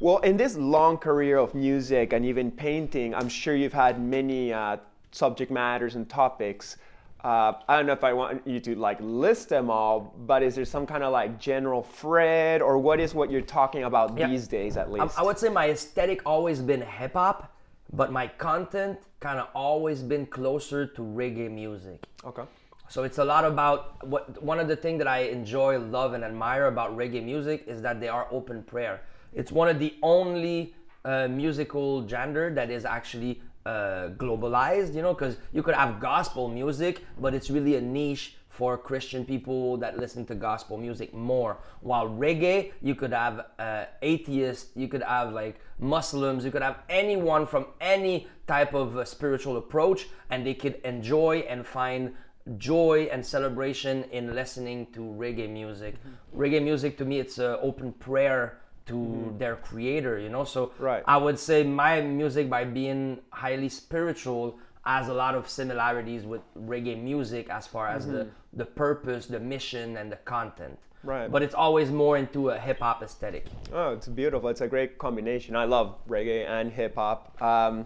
[0.00, 4.52] Well, in this long career of music and even painting, I'm sure you've had many
[4.52, 4.78] uh,
[5.12, 6.76] subject matters and topics.
[7.24, 10.54] Uh, I don't know if I want you to like list them all, but is
[10.54, 14.28] there some kind of like general thread, or what is what you're talking about yeah.
[14.28, 15.18] these days at least?
[15.18, 17.56] I, I would say my aesthetic always been hip hop,
[17.92, 22.04] but my content kind of always been closer to reggae music.
[22.24, 22.44] Okay.
[22.88, 26.22] So it's a lot about what one of the things that I enjoy, love, and
[26.22, 29.00] admire about reggae music is that they are open prayer.
[29.34, 30.74] It's one of the only
[31.04, 36.48] uh, musical genre that is actually uh, globalized, you know, because you could have gospel
[36.48, 41.58] music, but it's really a niche for Christian people that listen to gospel music more.
[41.80, 46.78] While reggae, you could have uh, atheists, you could have like Muslims, you could have
[46.88, 52.14] anyone from any type of uh, spiritual approach, and they could enjoy and find
[52.58, 55.94] joy and celebration in listening to reggae music.
[55.94, 56.40] Mm-hmm.
[56.40, 59.38] Reggae music to me, it's an open prayer to mm-hmm.
[59.38, 61.02] their creator you know so right.
[61.06, 66.40] i would say my music by being highly spiritual has a lot of similarities with
[66.56, 68.18] reggae music as far as mm-hmm.
[68.18, 72.58] the the purpose the mission and the content right but it's always more into a
[72.58, 77.84] hip-hop aesthetic oh it's beautiful it's a great combination i love reggae and hip-hop um,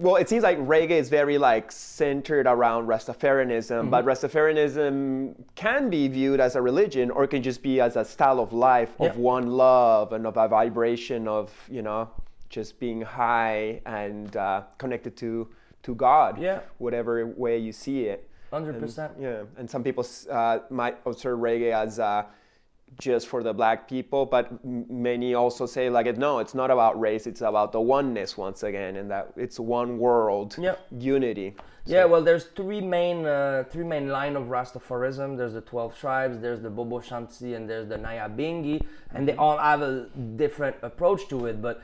[0.00, 3.90] well, it seems like reggae is very like centered around Rastafarianism, mm-hmm.
[3.90, 8.04] but Rastafarianism can be viewed as a religion, or it can just be as a
[8.04, 12.10] style of life of one love and of a vibration of you know
[12.48, 15.48] just being high and uh, connected to
[15.84, 16.40] to God.
[16.40, 16.60] Yeah.
[16.78, 18.28] Whatever way you see it.
[18.50, 19.12] Hundred percent.
[19.20, 22.24] Yeah, and some people uh, might observe reggae as uh,
[22.98, 27.26] just for the black people, but many also say like, no, it's not about race.
[27.26, 30.86] It's about the oneness once again, and that it's one world, yep.
[30.98, 31.54] unity.
[31.86, 31.92] So.
[31.92, 35.36] Yeah, well, there's three main uh, three main line of Rastafarism.
[35.36, 38.80] There's the twelve tribes, there's the Bobo Shanti, and there's the Nyabingi,
[39.14, 41.60] and they all have a different approach to it.
[41.60, 41.82] But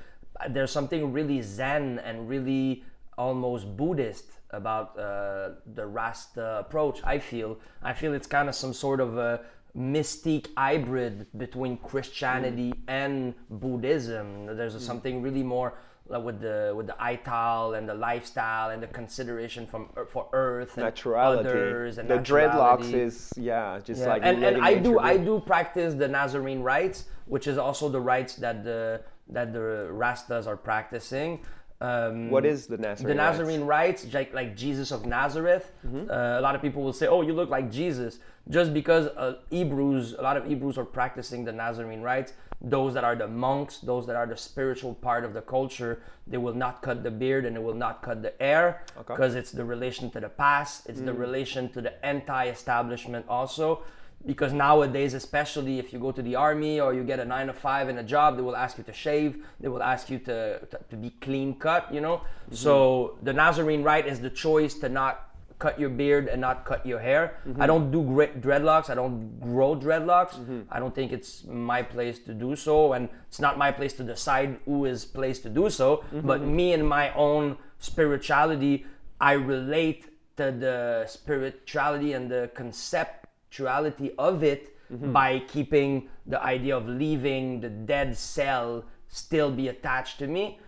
[0.51, 2.84] there's something really Zen and really
[3.18, 7.01] almost Buddhist about uh, the Rasta approach.
[7.05, 7.59] I feel.
[7.82, 9.42] I feel it's kind of some sort of a
[9.76, 12.78] mystique hybrid between Christianity mm.
[12.88, 14.46] and Buddhism.
[14.56, 14.80] There's mm.
[14.80, 15.74] something really more
[16.10, 20.76] like with the with the ital and the lifestyle and the consideration from for Earth
[20.76, 21.38] and naturality.
[21.38, 24.08] others and the dreadlocks is yeah just yeah.
[24.08, 28.00] like and, and I do I do practice the Nazarene rites, which is also the
[28.00, 31.40] rites that the that the Rastas are practicing.
[31.80, 33.08] Um, what is the Nazarene?
[33.08, 35.72] The Nazarene rites, rites like, like Jesus of Nazareth.
[35.86, 36.10] Mm-hmm.
[36.10, 38.18] Uh, a lot of people will say, "Oh, you look like Jesus,"
[38.50, 42.34] just because uh, Hebrews, a lot of Hebrews are practicing the Nazarene rites.
[42.60, 46.36] Those that are the monks, those that are the spiritual part of the culture, they
[46.36, 49.38] will not cut the beard and they will not cut the hair because okay.
[49.38, 50.86] it's the relation to the past.
[50.86, 51.06] It's mm.
[51.06, 53.82] the relation to the anti-establishment also
[54.26, 57.52] because nowadays especially if you go to the army or you get a nine to
[57.52, 60.58] five in a job they will ask you to shave they will ask you to,
[60.66, 62.54] to, to be clean cut you know mm-hmm.
[62.54, 65.26] so the nazarene rite is the choice to not
[65.58, 67.60] cut your beard and not cut your hair mm-hmm.
[67.62, 70.60] i don't do great dreadlocks i don't grow dreadlocks mm-hmm.
[70.70, 74.02] i don't think it's my place to do so and it's not my place to
[74.02, 76.26] decide who is place to do so mm-hmm.
[76.26, 78.84] but me and my own spirituality
[79.20, 80.06] i relate
[80.36, 85.12] to the spirituality and the concept spirituality of it mm-hmm.
[85.12, 90.59] by keeping the idea of leaving the dead cell still be attached to me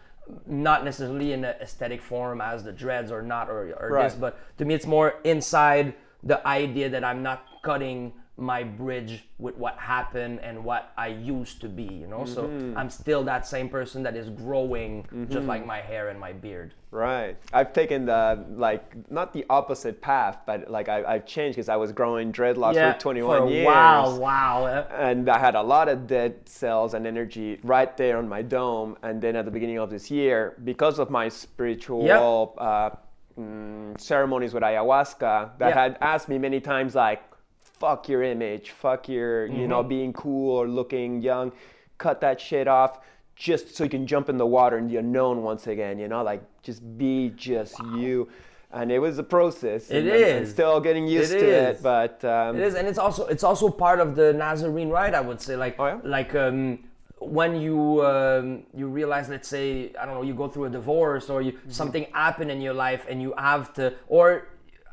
[0.47, 4.05] not necessarily in an aesthetic form as the dreads or not or, or right.
[4.05, 9.25] this but to me it's more inside the idea that i'm not cutting my bridge
[9.39, 12.25] with what happened and what I used to be, you know?
[12.25, 12.45] So
[12.77, 16.75] I'm still that same person that is growing just like my hair and my beard.
[16.91, 17.37] Right.
[17.53, 21.77] I've taken the like not the opposite path, but like I, I've changed because I
[21.77, 23.67] was growing dreadlocks for 21 for years.
[23.67, 24.67] Wow, wow.
[24.91, 28.97] and I had a lot of dead cells and energy right there on my dome.
[29.03, 32.91] And then at the beginning of this year, because of my spiritual uh,
[33.39, 35.83] mm, ceremonies with ayahuasca, that Yeah.
[35.83, 37.23] had asked me many times, like,
[37.83, 39.69] "Fuck your image, fuck your, you Mm-hmm.
[39.73, 41.47] know, being cool or looking young,
[42.05, 42.93] cut that shit off."
[43.35, 46.23] Just so you can jump in the water and be unknown once again, you know,
[46.33, 47.15] like just be
[47.49, 48.29] just you.
[48.79, 49.91] And it was a process.
[49.91, 51.77] It and I'm- I'm still getting used It to is.
[51.79, 55.15] it, but um, It is, and it's also it's also part of the Nazarene rite.
[55.21, 55.99] I would say, like Oh, yeah?
[56.17, 56.59] like um,
[57.19, 57.77] when you
[58.13, 58.45] um,
[58.81, 59.67] you realize, let's say,
[60.01, 63.03] I don't know, you go through a divorce or you something happened in your life,
[63.11, 63.85] and you have to,
[64.17, 64.27] or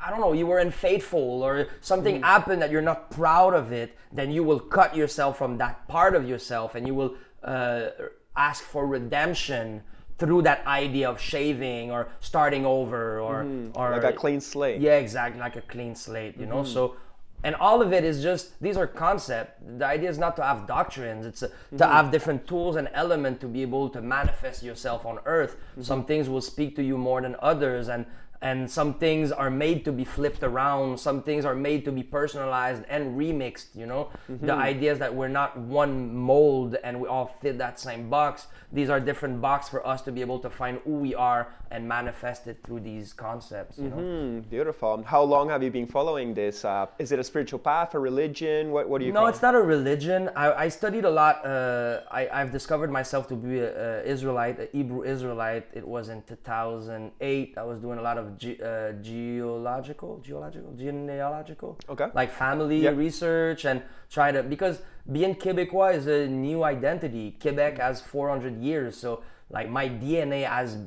[0.03, 3.97] I don't know, you were unfaithful or something happened that you're not proud of it,
[4.13, 7.89] then you will cut yourself from that part of yourself, and you will uh,
[8.35, 9.81] ask for redemption
[10.17, 13.45] through that idea of shaving or starting over or
[13.75, 14.81] or like a clean slate.
[14.81, 16.63] yeah, exactly, like a clean slate, you know.
[16.63, 16.95] So,
[17.43, 19.53] and all of it is just these are concepts.
[19.77, 23.39] The idea is not to have doctrines; it's uh to have different tools and element
[23.41, 25.55] to be able to manifest yourself on Earth.
[25.81, 28.05] Some things will speak to you more than others, and
[28.41, 30.99] and some things are made to be flipped around.
[30.99, 33.75] Some things are made to be personalized and remixed.
[33.75, 37.79] You know, the idea is that we're not one mold and we all fit that
[37.79, 38.47] same box.
[38.71, 41.87] These are different boxes for us to be able to find who we are and
[41.87, 43.77] manifest it through these concepts.
[43.77, 43.97] You know.
[43.97, 45.03] Mm, beautiful.
[45.03, 46.63] How long have you been following this?
[46.63, 48.71] Uh, is it a spiritual path, a religion?
[48.71, 49.41] What, what do you No, it's it?
[49.41, 50.29] not a religion.
[50.35, 51.45] I, I studied a lot.
[51.45, 55.67] Uh, I, I've discovered myself to be an Israelite, a Hebrew Israelite.
[55.73, 57.57] It was in 2008.
[57.57, 62.07] I was doing a lot of ge- uh, geological, geological, genealogical, Okay.
[62.13, 62.91] like family Yeah.
[62.91, 67.37] research and try to because being Quebecois is a new identity.
[67.41, 70.77] Quebec has 400 years, so like my DNA has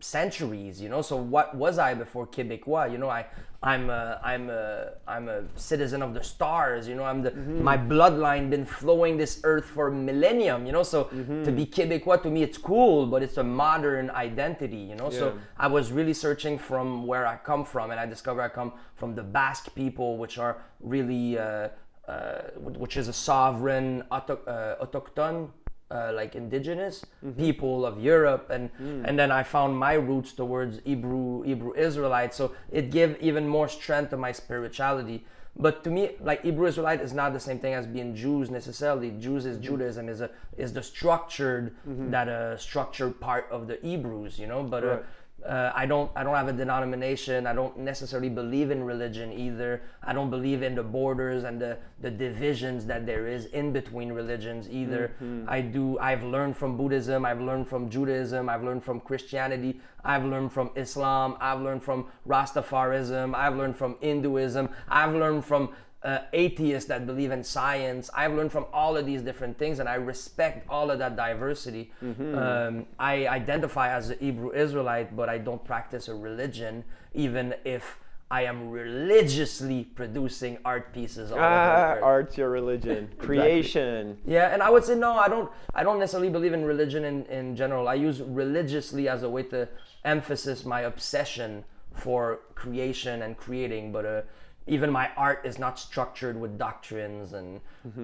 [0.00, 1.02] centuries you know?
[1.02, 3.08] So what was i before quebecois you know?
[3.08, 3.26] I
[3.62, 7.04] i'm a i'm a i'm a citizen of the stars you know?
[7.04, 10.82] I'm the my bloodline been flowing this earth for millennium you know?
[10.82, 15.10] So to be quebecois to me it's cool but it's a modern identity you know?
[15.10, 18.72] So i was really searching from where i come from and i discovered i come
[18.94, 21.68] from the basque people which are really uh,
[22.08, 25.50] uh, which is a sovereign auto, uh, autochthone
[25.90, 27.04] uh, like indigenous
[27.36, 28.70] people of Europe, and
[29.06, 32.34] and then I found my roots towards Hebrew Hebrew Israelite.
[32.34, 35.24] So it gave even more strength to my spirituality.
[35.60, 39.10] But to me, like Hebrew Israelite is not the same thing as being Jews necessarily.
[39.18, 41.74] Jews is Judaism is a is the structured
[42.10, 44.62] that uh, structured part of the Hebrews, you know.
[44.62, 44.98] But uh, Right.
[45.00, 45.02] uh,
[45.46, 47.46] Uh, I don't I don't have a denomination.
[47.46, 49.82] I don't necessarily believe in religion either.
[50.02, 54.12] I don't believe in the borders and the, the divisions that there is in between
[54.12, 55.12] religions either.
[55.22, 55.48] Mm-hmm.
[55.48, 60.24] I do I've learned from Buddhism, I've learned from Judaism, I've learned from Christianity, I've
[60.24, 65.70] learned from Islam, I've learned from Rastafarism, I've learned from Hinduism, I've learned from
[66.02, 68.08] uh, atheists that believe in science.
[68.14, 71.90] I've learned from all of these different things, and I respect all of that diversity.
[72.02, 76.84] Um, I identify as a Hebrew Israelite, but I don't practice a religion,
[77.14, 77.98] even if
[78.30, 83.10] I am religiously producing art pieces all Ah, art's your religion.
[83.18, 84.18] Creation.
[84.26, 87.24] Yeah, and I would say no, I don't I don't necessarily believe in religion in,
[87.26, 87.88] in general.
[87.88, 89.66] I use religiously as a way to
[90.04, 94.20] emphasize my obsession for creation and creating, but uh,
[94.68, 97.60] even my art is not structured with doctrines and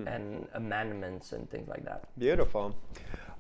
[0.07, 2.05] and amendments and things like that.
[2.19, 2.75] Beautiful.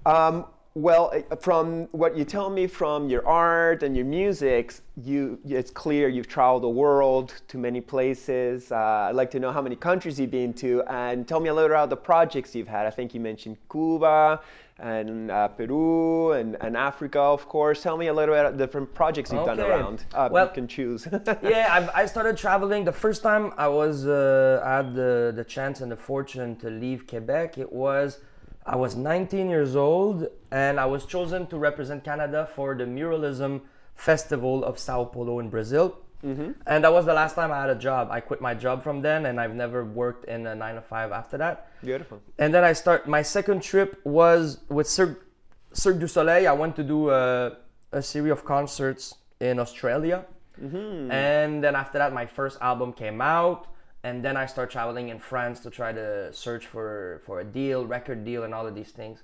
[0.06, 0.46] Um,
[0.76, 5.70] well, uh, from what you tell me from your art and your music, you it's
[5.70, 8.72] clear you've traveled the world to many places.
[8.72, 11.54] Uh, I'd like to know how many countries you've been to, and tell me a
[11.54, 12.86] little about the projects you've had.
[12.86, 14.40] I think you mentioned Cuba
[14.78, 17.82] and uh, Peru and, and Africa, of course.
[17.82, 20.04] Tell me a little bit about the different projects you've done around.
[20.12, 21.06] Uh, Well- you can choose.
[21.42, 22.84] yeah, I've, I started traveling.
[22.84, 26.70] The first time I was, uh, I had the, the chance and the fortune to
[26.70, 27.58] leave Quebec.
[27.58, 28.18] It was,
[28.66, 33.60] I was 19 years old, and I was chosen to represent Canada for the Muralism
[33.94, 35.96] Festival of Sao Paulo in Brazil.
[36.24, 36.52] Mm-hmm.
[36.66, 38.08] And that was the last time I had a job.
[38.10, 41.12] I quit my job from then, and I've never worked in a nine to five
[41.12, 41.68] after that.
[41.82, 42.20] Beautiful.
[42.38, 43.06] And then I start.
[43.06, 45.26] My second trip was with Cirque,
[45.72, 46.48] Cirque du Soleil.
[46.48, 47.56] I went to do a,
[47.92, 50.24] a series of concerts in Australia,
[50.60, 51.10] mm-hmm.
[51.10, 53.68] and then after that, my first album came out.
[54.02, 57.86] And then I start traveling in France to try to search for for a deal,
[57.86, 59.22] record deal, and all of these things.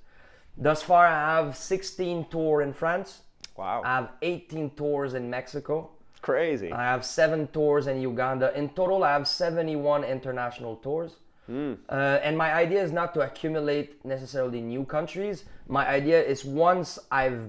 [0.57, 3.21] Thus far, I have 16 tour in France.
[3.57, 3.81] Wow.
[3.85, 5.91] I have 18 tours in Mexico.
[6.21, 6.71] Crazy.
[6.71, 8.55] I have seven tours in Uganda.
[8.57, 11.17] In total, I have 71 international tours.
[11.47, 11.73] Hmm.
[11.89, 15.45] Uh, and my idea is not to accumulate necessarily new countries.
[15.67, 17.41] My idea is once I've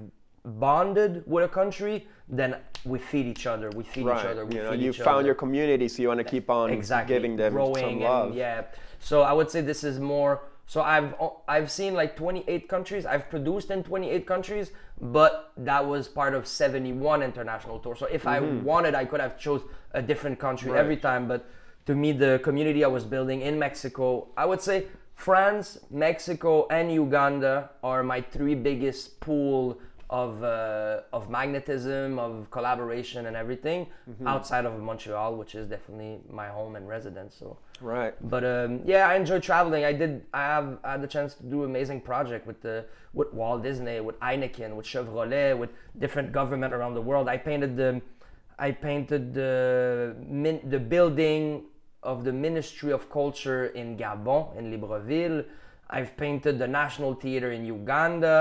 [0.44, 3.70] bonded with a country, then we feed each other.
[3.70, 4.44] We feed each other.
[4.46, 7.14] We you know, you found other your community, so you want to keep on exactly
[7.14, 8.34] giving them growing some and love.
[8.34, 8.62] yeah
[9.02, 10.42] so i would say this is more
[10.72, 11.10] so i've
[11.54, 14.70] i've seen like 28 countries i've produced in 28 countries
[15.16, 17.94] but that was part of 71 international tour.
[18.02, 18.38] so if i
[18.70, 19.62] wanted i could have chose
[20.00, 20.76] a different country Mm-hmm.
[20.76, 20.84] Right.
[20.84, 21.40] every time but
[21.88, 24.06] to me the community i was building in mexico
[24.42, 24.76] i would say
[25.26, 29.78] france mexico and uganda are my three biggest pool
[30.12, 34.26] of uh, of magnetism, of collaboration, and everything Mm-hmm.
[34.32, 37.34] outside of Montreal, which is definitely my home and residence.
[37.40, 38.14] So, Right.
[38.34, 39.82] but um, yeah, I enjoy traveling.
[39.92, 40.12] I did.
[40.34, 42.76] I have I had the chance to do amazing project with the
[43.18, 45.70] with Walt Disney, with Heineken, with Chevrolet, with
[46.04, 47.26] different government around the world.
[47.36, 47.90] I painted the
[48.58, 51.64] I painted the min, the building
[52.02, 55.44] of the Ministry of Culture in Gabon in Libreville.
[55.88, 58.36] I've painted the National Theater in Uganda.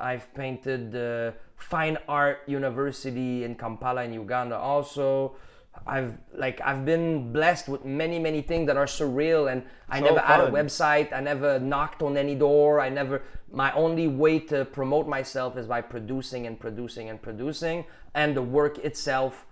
[0.00, 5.36] I've painted the Fine Art University in Kampala in Uganda also.
[5.86, 10.06] I've like I've been blessed with many many things that are surreal and I So
[10.06, 11.12] never had a website.
[11.12, 12.80] I never knocked on any door.
[12.80, 13.22] I never
[13.52, 17.84] my only way to promote myself is by producing and producing and producing
[18.14, 19.46] and the work itself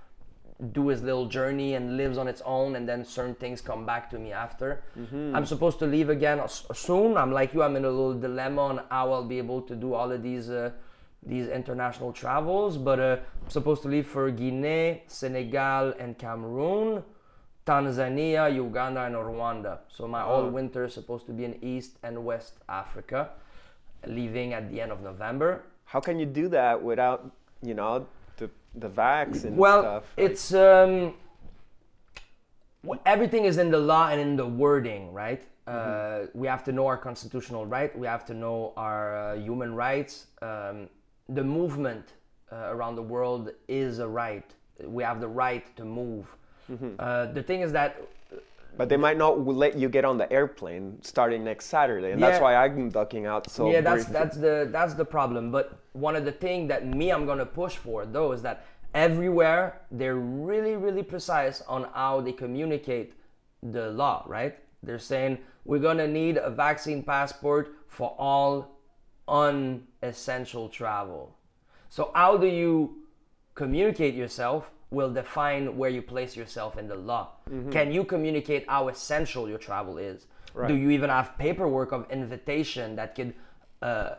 [0.73, 4.11] do his little journey and lives on its own and then certain things come back
[4.11, 4.83] to me after.
[5.37, 6.41] I'm supposed to leave again
[6.75, 7.17] soon.
[7.17, 9.95] I'm like you i'm in a little dilemma on how i'll be able to do
[9.95, 10.71] all of these uh,
[11.23, 17.03] these international travels but uh, i'm supposed to leave for guinea senegal and cameroon
[17.67, 19.79] tanzania uganda and rwanda.
[19.89, 23.31] So my all winter is supposed to be in east and west africa
[24.07, 25.65] leaving at the end of november.
[25.85, 27.31] How can you do that without,
[27.63, 28.07] you know,
[28.75, 30.05] the vax and well stuff?
[30.17, 31.15] Like, it's um
[33.05, 35.43] everything is in the law and in the wording right?
[35.67, 39.75] Uh, we have to know our constitutional right we have to know our uh, human
[39.75, 40.89] rights um,
[41.29, 42.15] the movement
[42.51, 44.55] uh, around the world is a right.
[44.83, 46.35] We have the right to move.
[46.99, 48.01] Uh, the thing is that
[48.79, 52.41] but they might not let you get on the airplane starting next Saturday, and that's
[52.41, 53.71] why I'm ducking out so.
[53.71, 57.11] yeah that's brief- that's the that's the problem but one of the things that me
[57.11, 58.65] i'm gonna push for though is that
[58.95, 63.15] everywhere they're really really precise on how they communicate
[63.63, 64.59] the law right?
[64.83, 68.79] They're saying we're gonna need a vaccine passport for all
[69.27, 71.37] unessential travel.
[71.89, 73.03] So how do you
[73.55, 77.29] communicate yourself will define where you place yourself in the law.
[77.71, 80.27] Can you communicate how essential your travel is?
[80.69, 83.35] Do you even have paperwork of invitation that could
[83.83, 84.15] uh,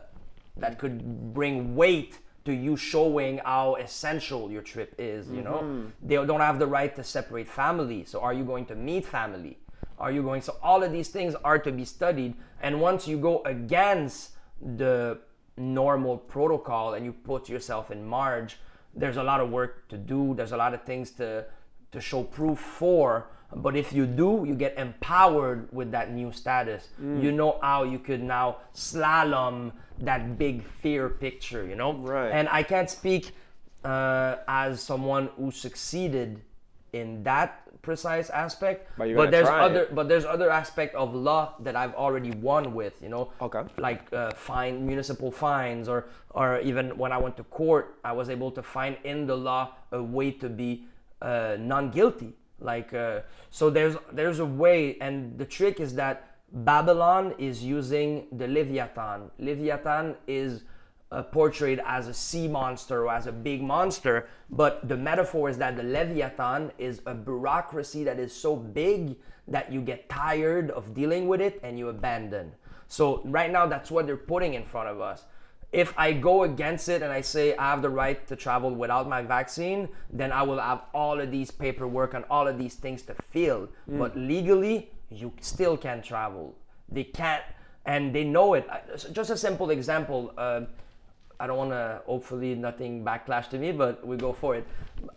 [0.56, 5.28] that could bring weight to you showing how essential your trip is?
[5.28, 5.58] You know,
[6.02, 8.04] they don't have the right to separate family.
[8.04, 9.58] So are you going to meet family?
[9.98, 10.40] Are you going?
[10.40, 12.34] So all of these things are to be studied.
[12.62, 14.30] And once you go against
[14.76, 15.18] the
[15.56, 18.58] normal protocol and you put yourself in marge,
[18.94, 20.34] there's a lot of work to do.
[20.34, 21.44] There's a lot of things to
[21.92, 23.26] to show proof for.
[23.54, 26.88] But if you do, you get empowered with that new status.
[27.20, 31.94] You know how you could now slalom that big fear picture, you know?
[31.94, 32.30] Right.
[32.30, 33.32] And I can't speak
[33.84, 36.42] uh, as someone who succeeded
[36.92, 38.88] in that precise aspect.
[38.96, 39.94] But you're gonna there's other it.
[39.94, 43.32] but there's other aspect of law that I've already won with, you know.
[43.40, 43.62] Okay.
[43.78, 48.30] Like uh, fine municipal fines, or or even when I went to court, I was
[48.30, 50.86] able to find in the law a way to be
[51.22, 52.34] uh, non-guilty.
[52.60, 53.20] Like uh,
[53.50, 59.30] so, there's there's a way, and the trick is that Babylon is using the Leviathan.
[59.38, 60.62] Leviathan is
[61.12, 65.58] uh, portrayed as a sea monster or as a big monster, but the metaphor is
[65.58, 69.16] that the Leviathan is a bureaucracy that is so big
[69.48, 72.52] that you get tired of dealing with it and you abandon.
[72.86, 75.24] So, right now, that's what they're putting in front of us.
[75.72, 79.08] If I go against it and I say I have the right to travel without
[79.08, 83.02] my vaccine, then I will have all of these paperwork and all of these things
[83.02, 83.68] to fill.
[83.86, 86.56] But legally, you still can't travel.
[86.88, 87.44] They can't,
[87.86, 88.68] and they know it.
[89.12, 90.32] Just a simple example.
[90.36, 90.62] Uh,
[91.40, 94.66] I don't want to, hopefully, nothing backlash to me, but we go for it.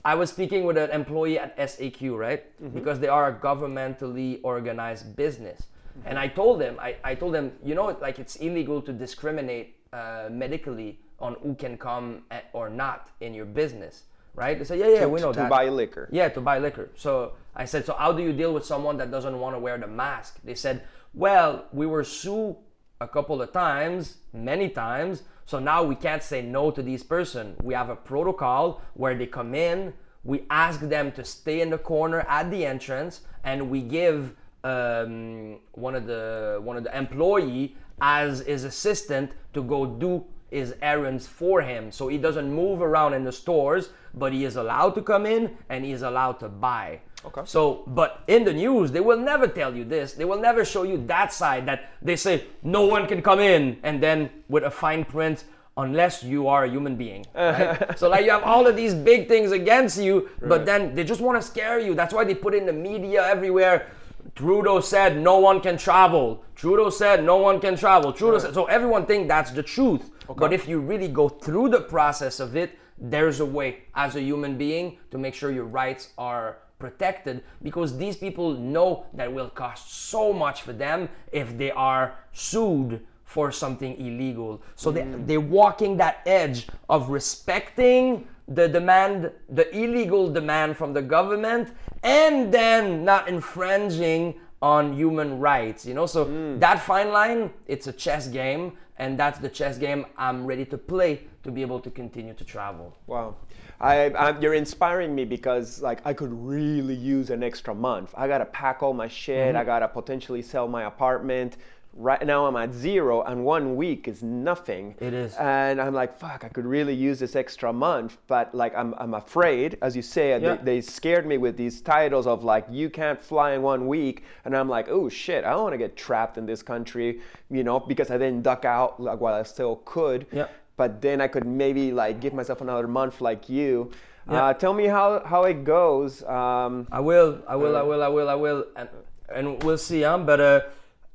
[0.05, 2.41] I was speaking with an employee at SAQ, right?
[2.63, 2.73] Mm-hmm.
[2.73, 5.63] Because they are a governmentally organized business.
[5.63, 6.07] Mm-hmm.
[6.07, 9.75] And I told them, I, I told them, you know, like it's illegal to discriminate
[9.91, 14.03] uh, medically on who can come a- or not in your business,
[14.33, 14.57] right?
[14.57, 15.43] They said, yeah, yeah, we know to that.
[15.43, 16.07] To buy liquor.
[16.11, 16.89] Yeah, to buy liquor.
[16.95, 19.77] So I said, so how do you deal with someone that doesn't want to wear
[19.77, 20.39] the mask?
[20.43, 22.55] They said, well, we were sued
[23.01, 25.23] a couple of times, many times.
[25.45, 27.55] So now we can't say no to this person.
[27.61, 31.77] We have a protocol where they come in, we ask them to stay in the
[31.77, 37.75] corner at the entrance, and we give um, one of the one of the employee
[38.01, 41.91] as his assistant to go do his errands for him.
[41.91, 45.57] So he doesn't move around in the stores, but he is allowed to come in
[45.69, 47.01] and he is allowed to buy.
[47.25, 47.41] Okay.
[47.45, 50.13] So, but in the news, they will never tell you this.
[50.13, 53.77] They will never show you that side that they say no one can come in,
[53.83, 55.45] and then with a fine print,
[55.77, 57.25] unless you are a human being.
[57.35, 57.97] Right?
[57.97, 61.21] so, like, you have all of these big things against you, but then they just
[61.21, 61.95] want to scare you.
[61.95, 63.91] That's why they put in the media everywhere.
[64.35, 66.43] Trudeau said no one can travel.
[66.55, 68.11] Trudeau said no one can travel.
[68.11, 70.09] Trudeau said so everyone think that's the truth.
[70.35, 74.21] But if you really go through the process of it, there's a way as a
[74.21, 79.49] human being to make sure your rights are protected because these people know that will
[79.63, 84.61] cost so much for them if they are sued for something illegal.
[84.75, 85.25] So they, mm.
[85.25, 91.71] they're walking that edge of respecting the demand, the illegal demand from the government,
[92.03, 95.85] and then not infringing on human rights.
[95.85, 96.59] You know, so mm.
[96.59, 100.77] that fine line, it's a chess game, and that's the chess game I'm ready to
[100.77, 101.11] play
[101.43, 102.97] to be able to continue to travel.
[103.07, 103.35] Wow.
[103.83, 108.13] I, I, you're inspiring me because like I could really use an extra month.
[108.17, 109.49] I gotta pack all my shit.
[109.49, 109.57] Mm-hmm.
[109.57, 111.57] I gotta potentially sell my apartment.
[111.95, 114.95] Right now I'm at zero, and one week is nothing.
[114.99, 115.35] It is.
[115.35, 119.13] And I'm like, fuck, I could really use this extra month, but like I'm, I'm
[119.13, 120.55] afraid, as you say, Yeah.
[120.55, 124.23] they, they scared me with these titles of like you can't fly in one week,
[124.43, 127.19] and I'm like, oh shit, I don't want to get trapped in this country,
[127.51, 130.47] you know, because I didn't duck out like while I still could Yeah.
[130.77, 133.91] But then I could maybe like give myself another month like you.
[134.29, 134.45] Yeah.
[134.45, 136.23] Uh, tell me how, how it goes.
[136.23, 138.89] Um, I will, I will, I will, I will, I will, and,
[139.33, 140.01] and we'll see.
[140.03, 140.17] Huh?
[140.19, 140.61] But uh,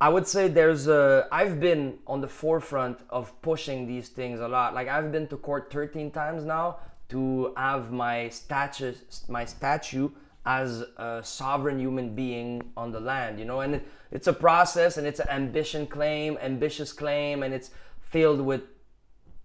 [0.00, 1.26] I would say there's a.
[1.32, 4.74] I've been on the forefront of pushing these things a lot.
[4.74, 6.76] Like I've been to court 13 times now
[7.08, 8.94] to have my statue,
[9.28, 10.10] my statue
[10.44, 13.38] as a sovereign human being on the land.
[13.38, 17.52] You know, and it, it's a process, and it's an ambition claim, ambitious claim, and
[17.52, 18.62] it's filled with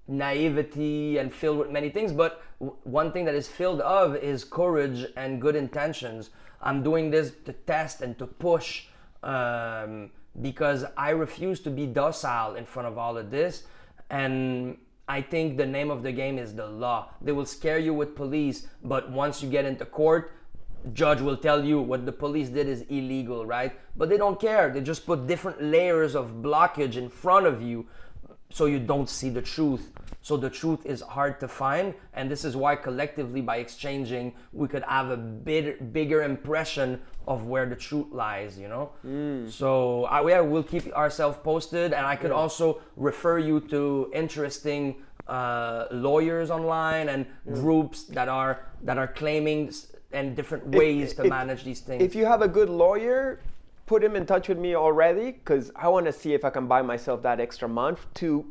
[0.07, 4.43] naivety and filled with many things but w- one thing that is filled of is
[4.43, 6.29] courage and good intentions.
[6.61, 8.85] I'm doing this to test and to push
[9.23, 13.63] um, because i refuse to be docile in front of all of this
[14.09, 14.77] and
[15.07, 17.09] i think the name of the game is the law.
[17.21, 20.31] They will scare you with police but once you get into court
[20.91, 23.79] judge will tell you what the police did is illegal right?
[23.95, 24.69] But they don't care.
[24.69, 27.87] They just put different layers of blockage in front of you
[28.53, 29.91] so you don't see the truth.
[30.21, 34.67] So the truth is hard to find, and this is why collectively, by exchanging, we
[34.67, 38.57] could have a bit bigger impression of where the truth lies.
[38.57, 38.91] You know.
[39.49, 44.95] So I, yeah, we'll keep ourselves posted, and I could also refer you to interesting
[45.27, 49.73] uh, lawyers online and groups that are that are claiming
[50.11, 52.03] and different ways to if- manage these things.
[52.03, 53.39] if you have a good lawyer,
[53.93, 56.65] put him in touch with me already because I want to see if I can
[56.65, 58.43] buy myself that extra month to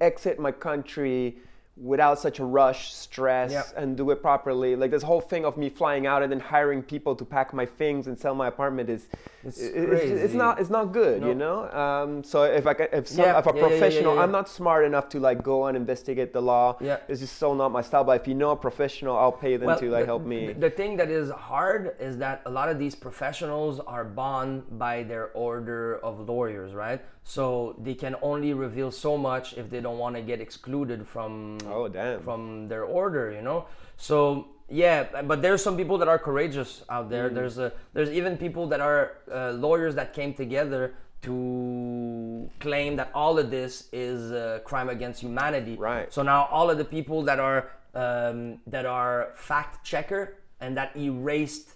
[0.00, 1.38] exit my country
[1.80, 3.62] without such a rush, stress, Yeah.
[3.76, 4.76] and do it properly.
[4.76, 7.64] Like this whole thing of me flying out and then hiring people to pack my
[7.64, 9.08] things and sell my apartment is
[9.42, 11.70] It's it's, it's not it's not good, you know.
[11.70, 14.30] Um, so if I if some, Yeah, if a yeah, yeah, yeah, professional, yeah, I'm
[14.30, 16.76] not smart enough to like go and investigate the law.
[16.80, 16.98] Yeah.
[17.08, 18.04] it's just so not my style.
[18.04, 20.48] But if you know a professional, I'll pay them to like the, help me.
[20.48, 24.78] The, the thing that is hard is that a lot of these professionals are bound
[24.78, 27.00] by their order of lawyers, right?
[27.22, 31.58] So they can only reveal so much if they don't want to get excluded from
[31.70, 32.20] Oh, damn.
[32.20, 33.66] from their order, you know.
[33.96, 37.28] So yeah, but there's some people that are courageous out there.
[37.28, 37.34] Mm.
[37.34, 43.10] There's a there's even people that are uh, lawyers that came together to claim that
[43.14, 45.76] all of this is a crime against humanity.
[45.76, 46.12] Right.
[46.12, 50.96] So now all of the people that are um, that are fact checker and that
[50.96, 51.74] erased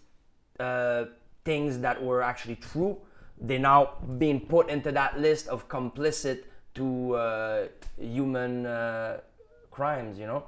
[0.61, 1.07] uh,
[1.45, 2.99] things that were actually true,
[3.41, 7.67] they're now being put into that list of complicit to uh,
[7.99, 9.19] human uh,
[9.79, 10.19] crimes.
[10.19, 10.43] You know.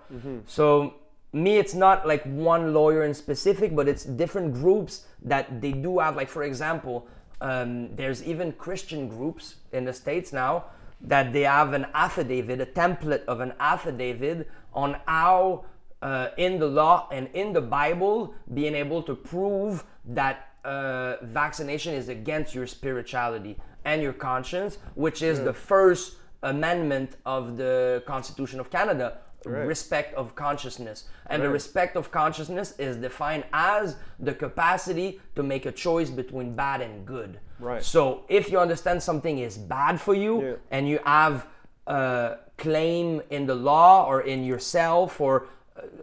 [0.46, 0.94] So
[1.32, 5.98] me, it's not like one lawyer in specific, but it's different groups that they do
[5.98, 6.16] have.
[6.16, 7.06] Like for example,
[7.40, 10.64] um, there's even Christian groups in the states now
[11.00, 15.64] that they have an affidavit, a template of an affidavit on how
[16.02, 21.94] uh, in the law and in the Bible being able to prove that uh, vaccination
[21.94, 28.60] is against your spirituality and your conscience, which is the first amendment of the Constitution
[28.60, 29.18] of Canada.
[29.44, 31.04] Respect of consciousness.
[31.26, 36.56] And the respect of consciousness is defined as the capacity to make a choice between
[36.56, 37.38] bad and good.
[37.60, 37.80] Right.
[37.84, 40.54] So if you understand something is bad for you Yeah.
[40.72, 41.46] and you have
[41.86, 45.46] a claim in the law or in yourself or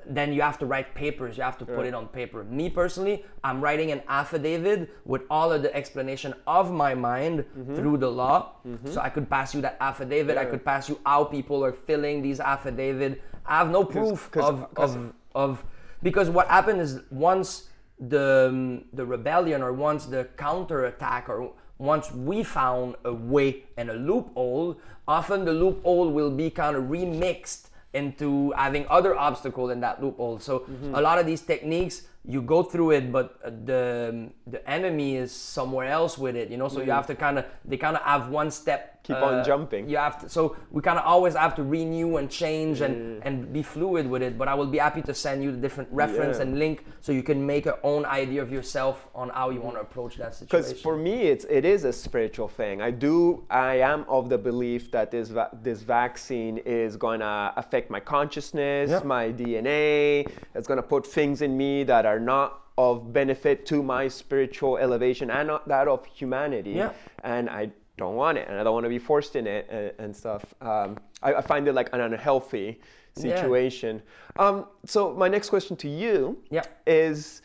[0.05, 1.37] then you have to write papers.
[1.37, 2.43] You have to put it on paper.
[2.43, 7.75] Me personally, I'm writing an affidavit with all of the explanation of my mind Mm-hmm.
[7.75, 8.53] through the law.
[8.85, 10.37] So I could pass you that affidavit.
[10.37, 13.21] I could pass you how people are filling these affidavit.
[13.45, 15.63] I have no proof 'cause- of, 'cause- of of
[16.03, 17.69] because what happened is once
[17.99, 23.89] the um, the rebellion or once the counterattack or once we found a way and
[23.89, 29.79] a loophole, often the loophole will be kind of remixed into having other obstacle in
[29.81, 30.39] that loophole.
[30.39, 30.95] So mm-hmm.
[30.95, 35.17] a lot of these techniques you go through it, but uh, the um, the enemy
[35.17, 36.49] is somewhere else with it.
[36.49, 36.95] You know, so you mm.
[36.95, 38.91] have to kind of they kind of have one step.
[39.03, 39.89] Keep uh, on jumping.
[39.89, 40.29] You have to.
[40.29, 43.25] So we kind of always have to renew and change and mm.
[43.25, 44.37] and be fluid with it.
[44.37, 46.43] But I will be happy to send you the different reference Yeah.
[46.43, 49.75] and link so you can make your own idea of yourself on how you want
[49.75, 50.69] to approach that situation.
[50.69, 52.81] Because for me, it's it is a spiritual thing.
[52.81, 53.43] I do.
[53.49, 58.89] I am of the belief that this va- this vaccine is gonna affect my consciousness,
[58.89, 59.01] Yeah.
[59.03, 60.25] my DNA.
[60.55, 65.29] It's gonna put things in me that are not of benefit to my spiritual elevation
[65.29, 66.71] and not that of humanity.
[66.71, 66.91] Yeah.
[67.23, 69.91] And I don't want it, and I don't want to be forced in it and,
[69.99, 70.43] and stuff.
[70.61, 72.79] Um, I, I find it like an unhealthy
[73.15, 73.21] Yeah.
[73.21, 74.01] situation.
[74.37, 76.63] Um, so my next question to you Yeah.
[76.87, 77.43] is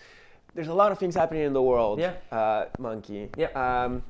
[0.54, 2.14] there's a lot of things happening in the world, Yeah.
[2.32, 3.28] uh, Monkey.
[3.36, 3.48] Yeah.
[3.52, 4.02] Um,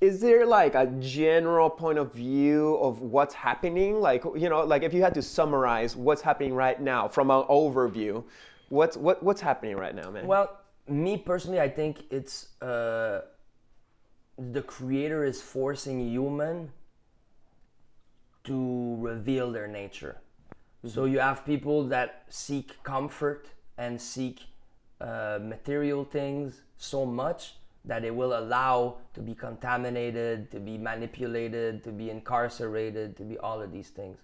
[0.00, 4.00] is there like a general point of view of what's happening?
[4.00, 7.42] Like, you know, like if you had to summarize what's happening right now from an
[7.50, 8.24] overview,
[8.70, 10.26] what's what, what's happening right now, man?
[10.26, 10.58] Well,
[10.88, 13.20] me personally, I think it's uh,
[14.38, 16.70] the creator is forcing human
[18.44, 20.16] to reveal their nature.
[20.86, 24.46] So you have people that seek comfort and seek
[24.98, 31.84] uh, material things so much that it will allow to be contaminated, to be manipulated,
[31.84, 34.18] to be incarcerated, to be all of these things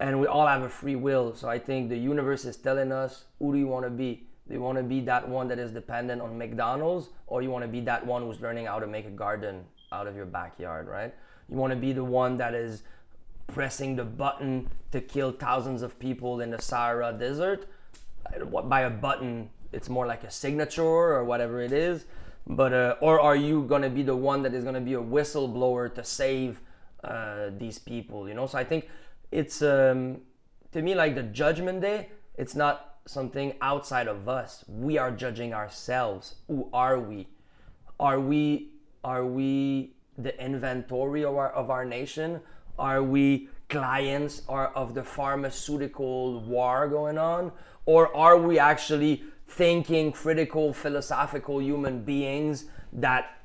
[0.00, 1.34] and we all have a free will.
[1.34, 4.26] So I think the universe is telling us who do you want to be?
[4.48, 7.62] Do you want to be that one that is dependent on McDonald's, or you want
[7.64, 10.88] to be that one who's learning how to make a garden out of your backyard,
[10.88, 11.14] right?
[11.48, 12.82] You want to be the one that is
[13.46, 17.68] pressing the button to kill thousands of people in the Sahara Desert.
[18.64, 22.04] By a button, it's more like a signature or whatever it is.
[22.46, 25.94] But uh, or are you gonna be the one that is gonna be a whistleblower
[25.94, 26.60] to save
[27.04, 28.28] uh, these people?
[28.28, 28.46] You know.
[28.46, 28.88] So I think
[29.32, 30.20] it's um,
[30.72, 32.10] to me like the judgment day.
[32.36, 34.64] It's not something outside of us.
[34.68, 36.36] We are judging ourselves.
[36.46, 37.28] Who are we?
[37.98, 38.70] Are we
[39.04, 42.40] are we the inventory of our of our nation?
[42.78, 47.52] Are we clients are of the pharmaceutical war going on?
[47.86, 53.38] Or are we actually thinking, critical, philosophical human beings that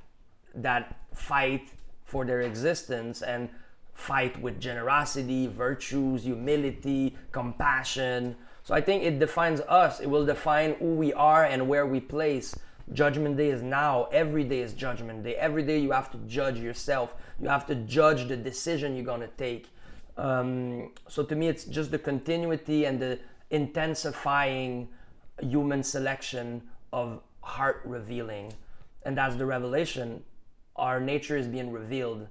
[0.53, 1.69] that fight
[2.03, 3.49] for their existence and
[3.97, 8.35] fight with generosity, virtues, humility, compassion.
[8.61, 9.99] So I think it defines us.
[9.99, 12.55] It will define who we are and where we place.
[12.93, 14.07] Judgment Day is now.
[14.13, 15.33] Every day is Judgment Day.
[15.35, 17.15] Every day you have to judge yourself.
[17.41, 19.67] You have to judge the decision you're gonna take.
[20.15, 23.19] Um, so to me, it's just the continuity and the
[23.49, 24.89] intensifying
[25.41, 26.61] human selection
[26.93, 28.53] of heart revealing,
[29.03, 30.23] and that's the revelation.
[30.75, 32.27] Our nature is being revealed.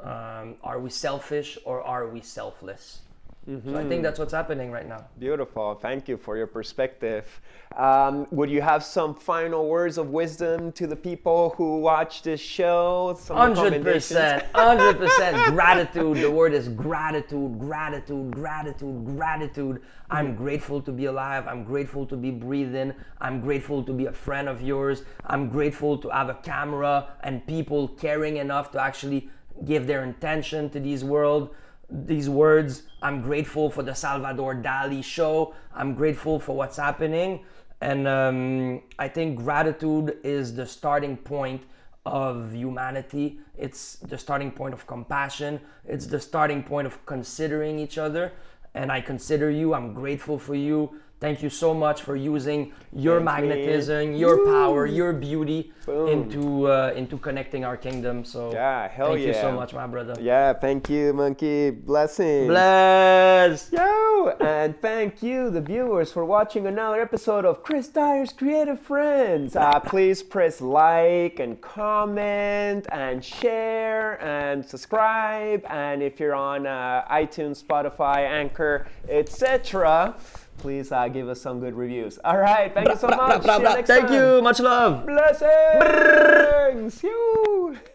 [0.00, 3.00] Um, are we selfish or are we selfless?
[3.46, 5.04] So I think that's what's happening right now.
[5.20, 5.76] Beautiful.
[5.76, 7.40] Thank you for your perspective.
[7.76, 12.40] Um, would you have some final words of wisdom to the people who watch this
[12.40, 13.16] show?
[13.20, 16.16] Some Hundred percent, hundred percent gratitude.
[16.16, 19.80] The word is gratitude, gratitude, gratitude, gratitude.
[20.10, 21.46] I'm grateful to be alive.
[21.46, 22.92] I'm grateful to be breathing.
[23.20, 25.04] I'm grateful to be a friend of yours.
[25.24, 29.30] I'm grateful to have a camera and people caring enough to actually
[29.64, 31.54] give their intention to these world
[31.88, 32.82] these words.
[33.02, 35.54] I'm grateful for the Salvador Dali show.
[35.74, 37.44] I'm grateful for what's happening.
[37.80, 41.62] And um, I think gratitude is the starting point
[42.04, 43.38] of humanity.
[43.56, 45.60] It's the starting point of compassion.
[45.86, 48.32] It's the starting point of considering each other.
[48.74, 49.74] And I consider you.
[49.74, 51.00] I'm grateful for you.
[51.26, 56.08] Thank you so much for using your Thanks, magnetism, your power, your beauty Boom.
[56.08, 58.24] into uh, into connecting our kingdom.
[58.24, 60.14] So Yeah, hell thank you so much, my brother.
[60.20, 61.70] Yeah, thank you, Monkey.
[61.70, 62.46] Blessings.
[62.46, 63.72] Bless.
[63.72, 64.36] Yo!
[64.40, 69.56] And thank you, the viewers, for watching another episode of Chris Dyer's Creative Friends.
[69.56, 75.64] Uh, please press like and comment and share and subscribe.
[75.68, 80.14] And if you're on uh, iTunes, Spotify, Anchor, etc.,
[80.58, 82.18] please uh, give us some good reviews.
[82.24, 83.42] All right, thank you so Blah, blah, much.
[83.42, 84.14] blah, See you Thank time.
[84.14, 84.42] you.
[84.42, 85.06] Much love.
[85.06, 87.02] Blessings.
[87.02, 87.76] Yoo.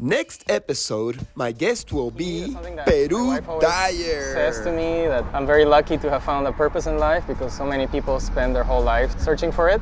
[0.00, 2.54] Next episode, my guest will be
[2.84, 4.34] Peru my Dyer.
[4.34, 7.52] says to me that I'm very lucky to have found a purpose in life because
[7.56, 9.80] so many people spend their whole life searching for it.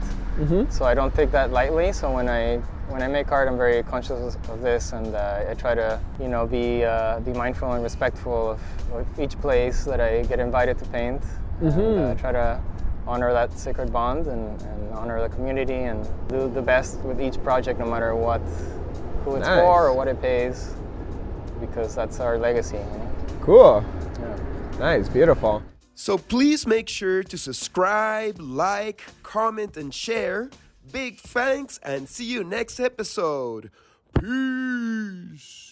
[0.71, 1.93] So I don't take that lightly.
[1.93, 2.57] So when I
[2.89, 6.29] when I make art, I'm very conscious of this, and uh, I try to you
[6.29, 8.61] know be uh, be mindful and respectful of,
[8.93, 11.23] of each place that I get invited to paint.
[11.63, 12.61] And uh, try to
[13.07, 17.43] honor that sacred bond and, and honor the community and do the best with each
[17.43, 18.41] project, no matter what
[19.25, 19.61] who it's Nice.
[19.61, 20.75] for or what it pays,
[21.61, 22.77] because that's our legacy.
[22.77, 23.11] You know?
[23.43, 23.85] Cool.
[24.21, 24.79] Yeah.
[24.79, 25.09] Nice.
[25.09, 25.63] Beautiful.
[25.95, 30.51] So please make sure to subscribe, like, comment, and share.
[30.91, 33.71] Big thanks and see you next episode.
[34.19, 35.72] Peace.